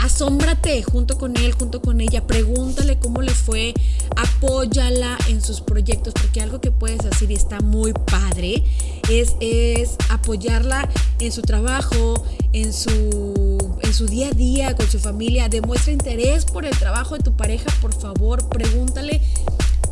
asómbrate 0.00 0.82
junto 0.82 1.18
con 1.18 1.36
él, 1.36 1.52
junto 1.52 1.80
con 1.80 2.00
ella, 2.00 2.26
pregúntale 2.26 2.98
cómo 2.98 3.22
le 3.22 3.32
fue, 3.32 3.74
apóyala 4.16 5.18
en 5.28 5.42
sus 5.42 5.60
proyectos, 5.60 6.14
porque 6.14 6.40
algo 6.40 6.60
que 6.60 6.70
puedes 6.70 7.04
hacer 7.04 7.30
y 7.30 7.34
está 7.34 7.60
muy 7.60 7.92
padre 7.92 8.64
es, 9.10 9.36
es 9.40 9.96
apoyarla 10.08 10.88
en 11.18 11.32
su 11.32 11.42
trabajo, 11.42 12.24
en 12.52 12.72
su, 12.72 13.78
en 13.82 13.92
su 13.92 14.06
día 14.06 14.28
a 14.28 14.32
día, 14.32 14.74
con 14.74 14.88
su 14.88 14.98
familia. 14.98 15.48
Demuestra 15.48 15.92
interés 15.92 16.44
por 16.46 16.64
el 16.64 16.76
trabajo 16.78 17.16
de 17.16 17.22
tu 17.22 17.36
pareja, 17.36 17.70
por 17.80 17.92
favor, 17.92 18.48
pregúntale 18.48 19.20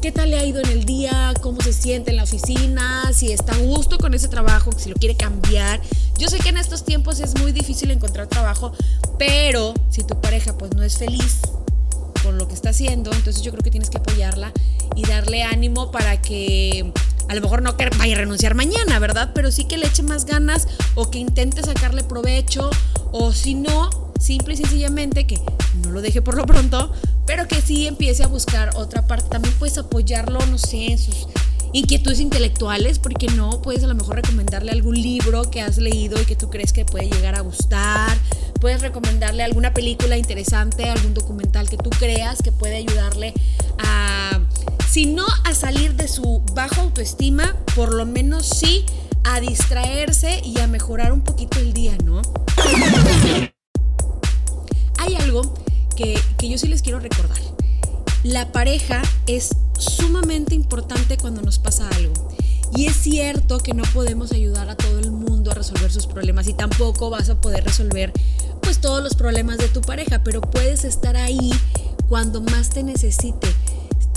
qué 0.01 0.13
tal 0.13 0.31
le 0.31 0.39
ha 0.39 0.45
ido 0.45 0.61
en 0.61 0.69
el 0.69 0.85
día, 0.85 1.35
cómo 1.41 1.61
se 1.61 1.73
siente 1.73 2.11
en 2.11 2.17
la 2.17 2.23
oficina, 2.23 3.13
si 3.13 3.33
está 3.33 3.55
a 3.55 3.59
gusto 3.59 3.99
con 3.99 4.15
ese 4.15 4.29
trabajo, 4.29 4.71
si 4.77 4.89
lo 4.89 4.95
quiere 4.95 5.17
cambiar. 5.17 5.81
Yo 6.19 6.29
sé 6.29 6.39
que 6.39 6.51
en 6.51 6.57
estos 6.57 6.85
tiempos 6.85 7.21
es 7.21 7.39
muy 7.41 7.53
difícil 7.53 7.91
encontrar 7.91 8.29
trabajo, 8.29 8.73
pero 9.19 9.75
si 9.91 10.05
tu 10.05 10.21
pareja 10.21 10.57
pues 10.57 10.75
no 10.75 10.83
es 10.83 10.99
feliz 10.99 11.41
con 12.23 12.39
lo 12.39 12.47
que 12.47 12.55
está 12.55 12.71
haciendo, 12.71 13.13
entonces 13.13 13.43
yo 13.43 13.51
creo 13.51 13.63
que 13.63 13.71
tienes 13.71 13.91
que 13.91 13.99
apoyarla 13.99 14.53
y 14.95 15.05
darle 15.05 15.43
ánimo 15.43 15.91
para 15.91 16.21
que 16.21 16.93
a 17.29 17.35
lo 17.35 17.41
mejor 17.41 17.63
no 17.63 17.75
vaya 17.99 18.15
a 18.15 18.19
renunciar 18.19 18.55
mañana, 18.55 18.99
¿verdad? 18.99 19.33
Pero 19.35 19.51
sí 19.51 19.65
que 19.65 19.77
le 19.77 19.87
eche 19.87 20.03
más 20.03 20.25
ganas 20.25 20.69
o 20.95 21.11
que 21.11 21.19
intente 21.19 21.63
sacarle 21.63 22.03
provecho 22.03 22.71
o 23.13 23.33
si 23.33 23.55
no, 23.55 24.13
simple 24.19 24.55
y 24.55 24.57
sencillamente 24.59 25.27
que 25.27 25.41
no 25.79 25.91
lo 25.91 26.01
deje 26.01 26.23
por 26.23 26.37
lo 26.37 26.45
pronto, 26.47 26.93
pero 27.27 27.49
que 27.49 27.61
sí 27.61 27.87
empiece 27.87 28.23
a 28.23 28.27
buscar 28.27 28.71
otra 28.77 29.07
parte. 29.07 29.29
También 29.29 29.55
puedes 29.59 29.79
apoyarlo, 29.79 30.45
no 30.47 30.59
sé, 30.59 30.93
en 30.93 30.99
sus 30.99 31.29
inquietudes 31.73 32.21
intelectuales, 32.21 32.99
porque 32.99 33.27
no, 33.29 33.61
puedes 33.63 33.85
a 33.85 33.87
lo 33.87 33.95
mejor 33.95 34.17
recomendarle 34.17 34.73
algún 34.73 35.01
libro 35.01 35.51
que 35.51 35.61
has 35.61 35.79
leído 35.79 36.21
y 36.21 36.25
que 36.25 36.37
tú 36.37 36.51
crees 36.51 36.73
que 36.73 36.85
puede 36.85 37.09
llegar 37.09 37.35
a 37.35 37.41
gustar. 37.41 38.17
Puedes 38.61 38.81
recomendarle 38.81 39.43
alguna 39.43 39.75
película 39.75 40.17
interesante, 40.17 40.89
algún 40.89 41.15
documental 41.15 41.69
que 41.69 41.77
tú 41.77 41.91
creas 41.91 42.43
que 42.43 42.53
puede 42.53 42.77
ayudarle 42.77 43.35
a, 43.79 44.41
si 44.89 45.07
no 45.07 45.27
a 45.45 45.55
salir 45.55 45.95
de 45.95 46.09
su 46.09 46.43
baja 46.55 46.81
autoestima, 46.81 47.57
por 47.75 47.93
lo 47.93 48.07
menos 48.07 48.49
sí 48.49 48.85
a 49.25 49.41
distraerse 49.41 50.41
y 50.45 50.59
a 50.61 50.67
mejorar 50.67 51.13
un 51.13 51.21
poquito 51.21 51.59
el 51.59 51.73
día, 51.73 51.97
¿no? 52.05 52.23
Hay 54.99 55.15
algo 55.17 55.55
que, 55.99 56.49
yo 56.49 56.59
sí 56.59 56.69
les 56.69 56.83
quiero 56.83 57.01
recordar. 57.01 57.39
La 58.23 58.53
pareja 58.53 59.03
es 59.27 59.51
sumamente 59.79 60.55
importante 60.55 61.17
cuando 61.17 61.43
nos 61.43 61.59
pasa 61.59 61.89
algo. 61.89 62.13
Y 62.77 62.87
es 62.87 62.97
cierto 62.97 63.59
que 63.59 63.75
no 63.75 63.83
podemos 63.95 64.31
ayudar 64.33 64.69
a 64.69 64.77
todo 64.77 64.99
el 65.01 65.11
mundo 65.11 65.51
a 65.51 65.55
resolver 65.55 65.91
sus 65.91 66.07
problemas 66.07 66.47
y 66.47 66.53
tampoco 66.53 67.11
vas 67.11 67.31
a 67.31 67.41
poder 67.41 67.65
resolver 67.65 68.13
pues 68.63 68.81
todos 68.81 69.03
los 69.03 69.15
problemas 69.15 69.59
de 69.59 69.69
tu 69.69 69.81
pareja, 69.81 70.23
pero 70.23 70.41
puedes 70.41 70.85
estar 70.85 71.17
ahí 71.17 71.51
cuando 72.09 72.43
más 72.43 72.71
te 72.71 72.83
necesite 72.83 73.49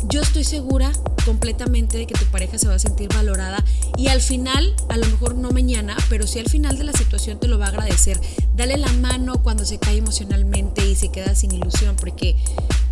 yo 0.07 0.21
estoy 0.21 0.43
segura 0.43 0.91
completamente 1.25 1.97
de 1.97 2.07
que 2.07 2.15
tu 2.15 2.25
pareja 2.25 2.57
se 2.57 2.67
va 2.67 2.75
a 2.75 2.79
sentir 2.79 3.09
valorada 3.13 3.63
y 3.97 4.07
al 4.07 4.21
final, 4.21 4.75
a 4.89 4.97
lo 4.97 5.05
mejor 5.07 5.35
no 5.35 5.51
mañana, 5.51 5.95
pero 6.09 6.25
sí 6.27 6.39
al 6.39 6.49
final 6.49 6.77
de 6.77 6.83
la 6.83 6.93
situación 6.93 7.39
te 7.39 7.47
lo 7.47 7.59
va 7.59 7.65
a 7.65 7.69
agradecer. 7.69 8.19
Dale 8.55 8.77
la 8.77 8.91
mano 8.93 9.43
cuando 9.43 9.65
se 9.65 9.77
cae 9.77 9.97
emocionalmente 9.97 10.87
y 10.87 10.95
se 10.95 11.09
queda 11.09 11.35
sin 11.35 11.51
ilusión, 11.51 11.95
porque 11.95 12.35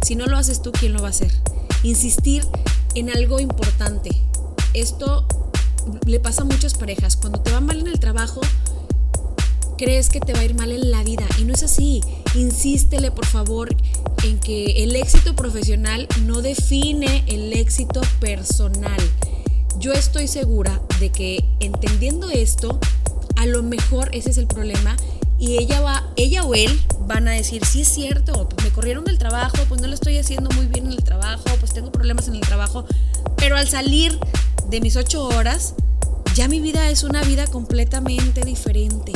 si 0.01 0.15
no 0.15 0.27
lo 0.27 0.37
haces 0.37 0.61
tú, 0.61 0.71
¿quién 0.71 0.93
lo 0.93 1.01
va 1.01 1.07
a 1.07 1.11
hacer? 1.11 1.31
Insistir 1.83 2.45
en 2.95 3.09
algo 3.09 3.39
importante. 3.39 4.09
Esto 4.73 5.25
le 6.05 6.19
pasa 6.19 6.43
a 6.43 6.45
muchas 6.45 6.75
parejas. 6.75 7.15
Cuando 7.15 7.41
te 7.41 7.51
va 7.51 7.59
mal 7.59 7.79
en 7.79 7.87
el 7.87 7.99
trabajo, 7.99 8.41
crees 9.77 10.09
que 10.09 10.19
te 10.19 10.33
va 10.33 10.39
a 10.39 10.43
ir 10.43 10.55
mal 10.55 10.71
en 10.71 10.91
la 10.91 11.03
vida 11.03 11.25
y 11.39 11.43
no 11.43 11.53
es 11.53 11.63
así. 11.63 12.01
Insístele, 12.35 13.11
por 13.11 13.25
favor, 13.25 13.75
en 14.23 14.39
que 14.39 14.83
el 14.83 14.95
éxito 14.95 15.35
profesional 15.35 16.07
no 16.25 16.41
define 16.41 17.23
el 17.27 17.53
éxito 17.53 18.01
personal. 18.19 18.99
Yo 19.79 19.93
estoy 19.93 20.27
segura 20.27 20.79
de 20.99 21.09
que 21.09 21.43
entendiendo 21.59 22.29
esto, 22.29 22.79
a 23.35 23.45
lo 23.45 23.63
mejor 23.63 24.09
ese 24.13 24.29
es 24.29 24.37
el 24.37 24.45
problema 24.45 24.95
y 25.39 25.57
ella 25.57 25.79
va, 25.81 26.05
ella 26.17 26.43
o 26.43 26.53
él 26.53 26.79
van 27.07 27.27
a 27.27 27.31
decir, 27.31 27.65
sí 27.65 27.81
es 27.81 27.87
cierto, 27.87 28.49
pues 28.49 28.65
me 28.65 28.71
corrieron 28.71 29.05
del 29.05 29.17
trabajo, 29.17 29.57
pues 29.67 29.81
no 29.81 29.87
lo 29.87 29.93
estoy 29.93 30.17
haciendo 30.17 30.49
muy 30.51 30.67
bien 30.67 30.87
en 30.87 30.91
el 30.91 31.03
trabajo, 31.03 31.45
pues 31.59 31.73
tengo 31.73 31.91
problemas 31.91 32.27
en 32.27 32.35
el 32.35 32.41
trabajo, 32.41 32.85
pero 33.37 33.55
al 33.55 33.67
salir 33.67 34.19
de 34.69 34.81
mis 34.81 34.97
ocho 34.97 35.23
horas, 35.23 35.75
ya 36.35 36.47
mi 36.47 36.59
vida 36.59 36.89
es 36.89 37.03
una 37.03 37.23
vida 37.23 37.47
completamente 37.47 38.41
diferente. 38.41 39.13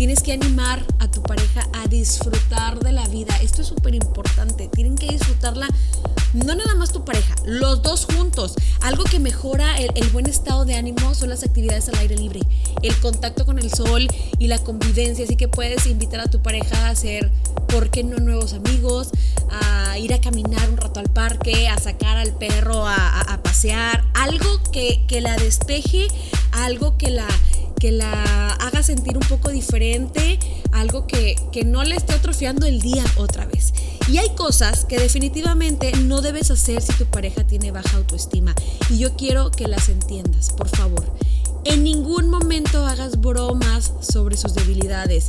Tienes 0.00 0.22
que 0.22 0.32
animar 0.32 0.82
a 0.98 1.10
tu 1.10 1.22
pareja 1.22 1.68
a 1.74 1.86
disfrutar 1.86 2.80
de 2.80 2.90
la 2.90 3.06
vida. 3.08 3.36
Esto 3.42 3.60
es 3.60 3.68
súper 3.68 3.94
importante. 3.94 4.66
Tienen 4.68 4.96
que 4.96 5.06
disfrutarla 5.08 5.68
no 6.32 6.54
nada 6.54 6.74
más 6.74 6.90
tu 6.90 7.04
pareja, 7.04 7.34
los 7.44 7.82
dos 7.82 8.06
juntos. 8.06 8.54
Algo 8.80 9.04
que 9.04 9.18
mejora 9.18 9.76
el, 9.76 10.08
buen 10.08 10.24
estado 10.24 10.64
de 10.64 10.76
ánimo 10.76 11.14
son 11.14 11.28
las 11.28 11.42
actividades 11.42 11.90
al 11.90 11.96
aire 11.96 12.16
libre, 12.16 12.40
el 12.80 12.96
contacto 13.00 13.44
con 13.44 13.58
el 13.58 13.70
sol 13.70 14.08
y 14.38 14.46
la 14.46 14.56
convivencia. 14.56 15.26
Así 15.26 15.36
que 15.36 15.48
puedes 15.48 15.86
invitar 15.86 16.20
a 16.20 16.30
tu 16.30 16.40
pareja 16.40 16.86
a 16.86 16.88
hacer, 16.88 17.30
¿por 17.68 17.90
qué 17.90 18.02
no 18.02 18.16
nuevos 18.16 18.54
amigos? 18.54 19.10
A 19.50 19.98
ir 19.98 20.14
a 20.14 20.20
caminar 20.22 20.66
un 20.70 20.78
rato 20.78 21.00
al 21.00 21.10
parque, 21.10 21.68
a 21.68 21.78
sacar 21.78 22.16
al 22.16 22.32
perro 22.38 22.88
a, 22.88 23.38
pasear. 23.44 24.02
Algo 24.14 24.62
que, 24.72 25.04
que 25.06 25.20
la 25.20 25.36
despeje, 25.36 26.06
algo 26.52 26.96
que 26.96 27.10
la 27.10 27.28
que 27.80 27.90
la 27.90 28.52
haga 28.52 28.82
sentir 28.84 29.16
un 29.16 29.26
poco 29.26 29.50
diferente, 29.50 30.38
algo 30.70 31.06
que, 31.06 31.34
que 31.50 31.64
no 31.64 31.82
le 31.82 31.96
esté 31.96 32.12
atrofiando 32.12 32.66
el 32.66 32.80
día 32.80 33.02
otra 33.16 33.46
vez. 33.46 33.72
Y 34.06 34.18
hay 34.18 34.28
cosas 34.36 34.84
que 34.84 34.98
definitivamente 34.98 35.92
no 35.92 36.20
debes 36.20 36.50
hacer 36.50 36.82
si 36.82 36.92
tu 36.92 37.06
pareja 37.06 37.44
tiene 37.44 37.72
baja 37.72 37.96
autoestima. 37.96 38.54
Y 38.90 38.98
yo 38.98 39.16
quiero 39.16 39.50
que 39.50 39.66
las 39.66 39.88
entiendas, 39.88 40.50
por 40.50 40.68
favor. 40.68 41.04
En 41.64 41.82
ningún 41.82 42.28
momento 42.28 42.86
hagas 42.86 43.20
bromas 43.20 43.92
sobre 44.00 44.36
sus 44.36 44.54
debilidades, 44.54 45.28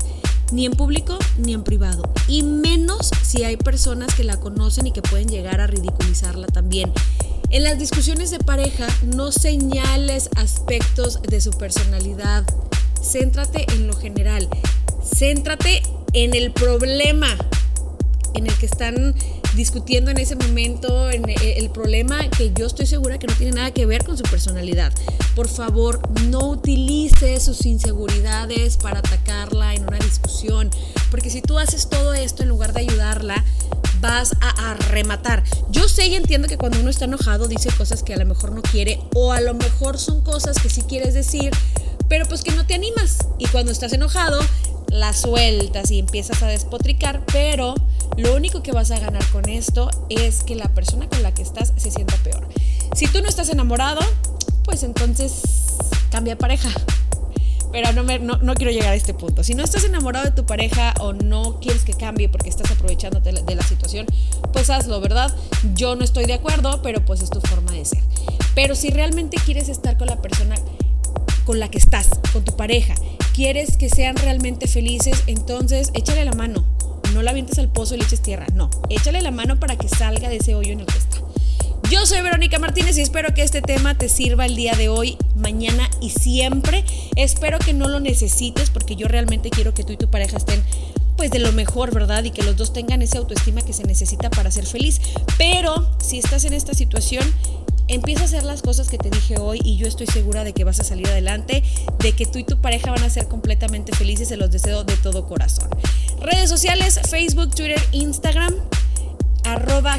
ni 0.51 0.65
en 0.65 0.73
público 0.73 1.17
ni 1.37 1.53
en 1.53 1.63
privado, 1.63 2.03
y 2.27 2.43
menos 2.43 3.11
si 3.23 3.43
hay 3.43 3.57
personas 3.57 4.13
que 4.15 4.23
la 4.23 4.39
conocen 4.39 4.87
y 4.87 4.91
que 4.91 5.01
pueden 5.01 5.27
llegar 5.27 5.61
a 5.61 5.67
ridiculizarla 5.67 6.47
también. 6.47 6.91
En 7.49 7.63
las 7.63 7.77
discusiones 7.77 8.31
de 8.31 8.39
pareja 8.39 8.87
no 9.03 9.31
señales 9.31 10.29
aspectos 10.35 11.21
de 11.21 11.41
su 11.41 11.51
personalidad, 11.51 12.45
céntrate 13.01 13.65
en 13.73 13.87
lo 13.87 13.93
general, 13.93 14.47
céntrate 15.03 15.81
en 16.13 16.33
el 16.33 16.51
problema 16.51 17.27
en 18.33 18.47
el 18.47 18.53
que 18.55 18.65
están 18.65 19.15
discutiendo 19.55 20.11
en 20.11 20.17
ese 20.17 20.35
momento 20.35 21.09
en 21.09 21.29
eh, 21.29 21.55
el 21.57 21.69
problema 21.69 22.29
que 22.29 22.51
yo 22.53 22.65
estoy 22.65 22.85
segura 22.85 23.19
que 23.19 23.27
no 23.27 23.33
tiene 23.33 23.53
nada 23.53 23.71
que 23.71 23.85
ver 23.85 24.03
con 24.03 24.17
su 24.17 24.23
personalidad. 24.23 24.93
Por 25.35 25.47
favor, 25.47 25.99
no 26.27 26.49
utilice 26.49 27.39
sus 27.39 27.65
inseguridades 27.65 28.77
para 28.77 28.99
atacarla 28.99 29.75
en 29.75 29.83
una 29.83 29.97
discusión, 29.99 30.69
porque 31.09 31.29
si 31.29 31.41
tú 31.41 31.59
haces 31.59 31.89
todo 31.89 32.13
esto 32.13 32.43
en 32.43 32.49
lugar 32.49 32.73
de 32.73 32.81
ayudarla, 32.81 33.43
vas 34.01 34.35
a, 34.41 34.73
rematar. 34.89 35.43
Yo 35.69 35.87
sé 35.87 36.07
y 36.07 36.15
entiendo 36.15 36.47
que 36.47 36.57
cuando 36.57 36.79
uno 36.79 36.89
está 36.89 37.05
enojado 37.05 37.47
dice 37.47 37.69
cosas 37.77 38.03
que 38.03 38.13
a 38.13 38.17
lo 38.17 38.25
mejor 38.25 38.51
no 38.51 38.61
quiere 38.61 38.99
o 39.13 39.31
a 39.31 39.39
lo 39.39 39.53
mejor 39.53 39.97
son 39.97 40.21
cosas 40.21 40.59
que 40.59 40.69
sí 40.69 40.81
quieres 40.81 41.13
decir, 41.13 41.51
pero 42.09 42.25
pues 42.25 42.43
que 42.43 42.51
no 42.51 42.65
te 42.65 42.73
animas. 42.73 43.19
Y 43.37 43.47
cuando 43.47 43.71
estás 43.71 43.93
enojado, 43.93 44.41
la 44.89 45.13
sueltas 45.13 45.91
y 45.91 45.99
empiezas 45.99 46.43
a 46.43 46.47
despotricar, 46.47 47.23
pero 47.31 47.75
lo 48.17 48.35
único 48.35 48.61
que 48.61 48.73
vas 48.73 48.91
a 48.91 48.99
ganar 48.99 49.25
con 49.27 49.47
esto 49.47 49.89
es 50.09 50.43
que 50.43 50.55
la 50.55 50.67
persona 50.67 51.07
con 51.07 51.23
la 51.23 51.33
que 51.33 51.41
estás 51.41 51.71
se 51.77 51.91
sienta 51.91 52.17
peor. 52.17 52.47
Si 52.95 53.07
tú 53.07 53.21
no 53.21 53.29
estás 53.29 53.49
enamorado, 53.49 54.01
pues 54.63 54.83
entonces 54.83 55.41
cambia 56.11 56.37
pareja. 56.37 56.69
Pero 57.71 57.93
no, 57.93 58.03
me, 58.03 58.19
no, 58.19 58.37
quiero 58.55 58.71
llegar 58.71 58.89
a 58.89 58.95
este 58.95 59.13
punto. 59.13 59.43
Si 59.43 59.55
no 59.55 59.63
estás 59.63 59.83
enamorado 59.83 60.25
de 60.25 60.31
tu 60.31 60.45
pareja 60.45 60.93
o 60.99 61.13
no 61.13 61.59
quieres 61.59 61.83
que 61.83 61.93
cambie 61.93 62.27
porque 62.27 62.49
estás 62.49 62.69
aprovechándote 62.71 63.31
de 63.31 63.55
la 63.55 63.63
situación, 63.63 64.05
pues 64.51 64.69
hazlo, 64.69 64.99
¿verdad? 64.99 65.33
Yo 65.73 65.95
no 65.95 66.03
estoy 66.03 66.25
de 66.25 66.33
acuerdo, 66.33 66.81
pero 66.81 67.03
pues 67.05 67.21
es 67.21 67.29
tu 67.29 67.39
forma 67.41 67.71
de 67.71 67.85
ser. 67.85 68.03
Pero 68.55 68.75
si 68.75 68.89
realmente 68.89 69.37
quieres 69.45 69.69
estar 69.69 69.97
con 69.97 70.07
la 70.07 70.21
persona 70.21 70.55
con 71.45 71.59
la 71.59 71.69
que 71.69 71.77
estás, 71.77 72.09
con 72.33 72.43
tu 72.43 72.55
pareja, 72.55 72.93
quieres 73.33 73.77
que 73.77 73.89
sean 73.89 74.15
realmente 74.15 74.67
felices, 74.67 75.23
entonces 75.27 75.91
échale 75.93 76.25
la 76.25 76.33
mano. 76.33 76.65
No 77.13 77.21
la 77.21 77.31
avientes 77.31 77.57
al 77.59 77.69
pozo 77.69 77.95
y 77.95 77.97
le 77.97 78.05
eches 78.05 78.21
tierra. 78.21 78.45
No, 78.53 78.69
échale 78.89 79.21
la 79.21 79.31
mano 79.31 79.59
para 79.59 79.77
que 79.77 79.87
salga 79.87 80.29
de 80.29 80.37
ese 80.37 80.55
hoyo 80.55 80.71
en 80.71 80.81
el 80.81 80.85
que 80.85 80.97
está. 80.97 81.17
Yo 81.91 82.05
soy 82.05 82.21
Verónica 82.21 82.57
Martínez 82.57 82.97
y 82.97 83.01
espero 83.01 83.33
que 83.33 83.43
este 83.43 83.61
tema 83.61 83.97
te 83.97 84.07
sirva 84.07 84.45
el 84.45 84.55
día 84.55 84.75
de 84.75 84.87
hoy, 84.87 85.17
mañana 85.35 85.89
y 85.99 86.11
siempre. 86.11 86.85
Espero 87.17 87.59
que 87.59 87.73
no 87.73 87.89
lo 87.89 87.99
necesites 87.99 88.69
porque 88.69 88.95
yo 88.95 89.09
realmente 89.09 89.49
quiero 89.49 89.73
que 89.73 89.83
tú 89.83 89.91
y 89.91 89.97
tu 89.97 90.09
pareja 90.09 90.37
estén 90.37 90.63
pues 91.17 91.31
de 91.31 91.39
lo 91.39 91.51
mejor, 91.51 91.93
¿verdad? 91.93 92.23
Y 92.23 92.31
que 92.31 92.43
los 92.43 92.55
dos 92.55 92.71
tengan 92.71 93.01
esa 93.01 93.17
autoestima 93.17 93.61
que 93.61 93.73
se 93.73 93.83
necesita 93.83 94.29
para 94.29 94.51
ser 94.51 94.65
feliz. 94.67 95.01
Pero 95.37 95.85
si 96.01 96.17
estás 96.17 96.45
en 96.45 96.53
esta 96.53 96.73
situación, 96.73 97.25
empieza 97.89 98.21
a 98.21 98.25
hacer 98.25 98.43
las 98.43 98.61
cosas 98.61 98.87
que 98.87 98.97
te 98.97 99.09
dije 99.09 99.37
hoy 99.37 99.59
y 99.61 99.75
yo 99.75 99.85
estoy 99.85 100.07
segura 100.07 100.45
de 100.45 100.53
que 100.53 100.63
vas 100.63 100.79
a 100.79 100.85
salir 100.85 101.07
adelante, 101.07 101.61
de 101.99 102.13
que 102.13 102.25
tú 102.25 102.39
y 102.39 102.45
tu 102.45 102.61
pareja 102.61 102.91
van 102.91 103.03
a 103.03 103.09
ser 103.09 103.27
completamente 103.27 103.91
felices, 103.91 104.29
se 104.29 104.37
los 104.37 104.49
deseo 104.49 104.85
de 104.85 104.95
todo 104.95 105.27
corazón. 105.27 105.67
Redes 106.21 106.49
sociales, 106.49 107.01
Facebook, 107.09 107.53
Twitter, 107.53 107.83
Instagram 107.91 108.55
arroba 109.43 109.97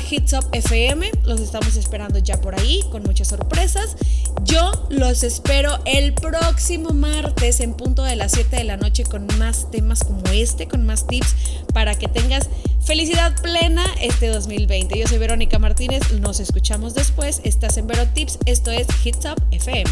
FM. 0.52 1.10
Los 1.24 1.40
estamos 1.40 1.76
esperando 1.76 2.18
ya 2.18 2.40
por 2.40 2.58
ahí 2.58 2.80
con 2.90 3.02
muchas 3.02 3.28
sorpresas. 3.28 3.96
Yo 4.44 4.86
los 4.90 5.22
espero 5.22 5.78
el 5.84 6.14
próximo 6.14 6.90
martes 6.90 7.60
en 7.60 7.74
punto 7.74 8.02
de 8.04 8.16
las 8.16 8.32
7 8.32 8.56
de 8.56 8.64
la 8.64 8.76
noche 8.76 9.04
con 9.04 9.26
más 9.38 9.70
temas 9.70 10.04
como 10.04 10.22
este, 10.32 10.68
con 10.68 10.84
más 10.84 11.06
tips 11.06 11.34
para 11.72 11.94
que 11.94 12.08
tengas 12.08 12.48
felicidad 12.84 13.34
plena 13.42 13.84
este 14.00 14.28
2020. 14.28 14.98
Yo 14.98 15.06
soy 15.06 15.18
Verónica 15.18 15.58
Martínez, 15.58 16.12
nos 16.20 16.40
escuchamos 16.40 16.94
después. 16.94 17.40
Estás 17.44 17.76
en 17.76 17.86
Vero 17.86 18.06
Tips, 18.08 18.38
esto 18.46 18.70
es 18.70 18.86
Hits 19.04 19.26
Up 19.26 19.42
FM. 19.50 19.90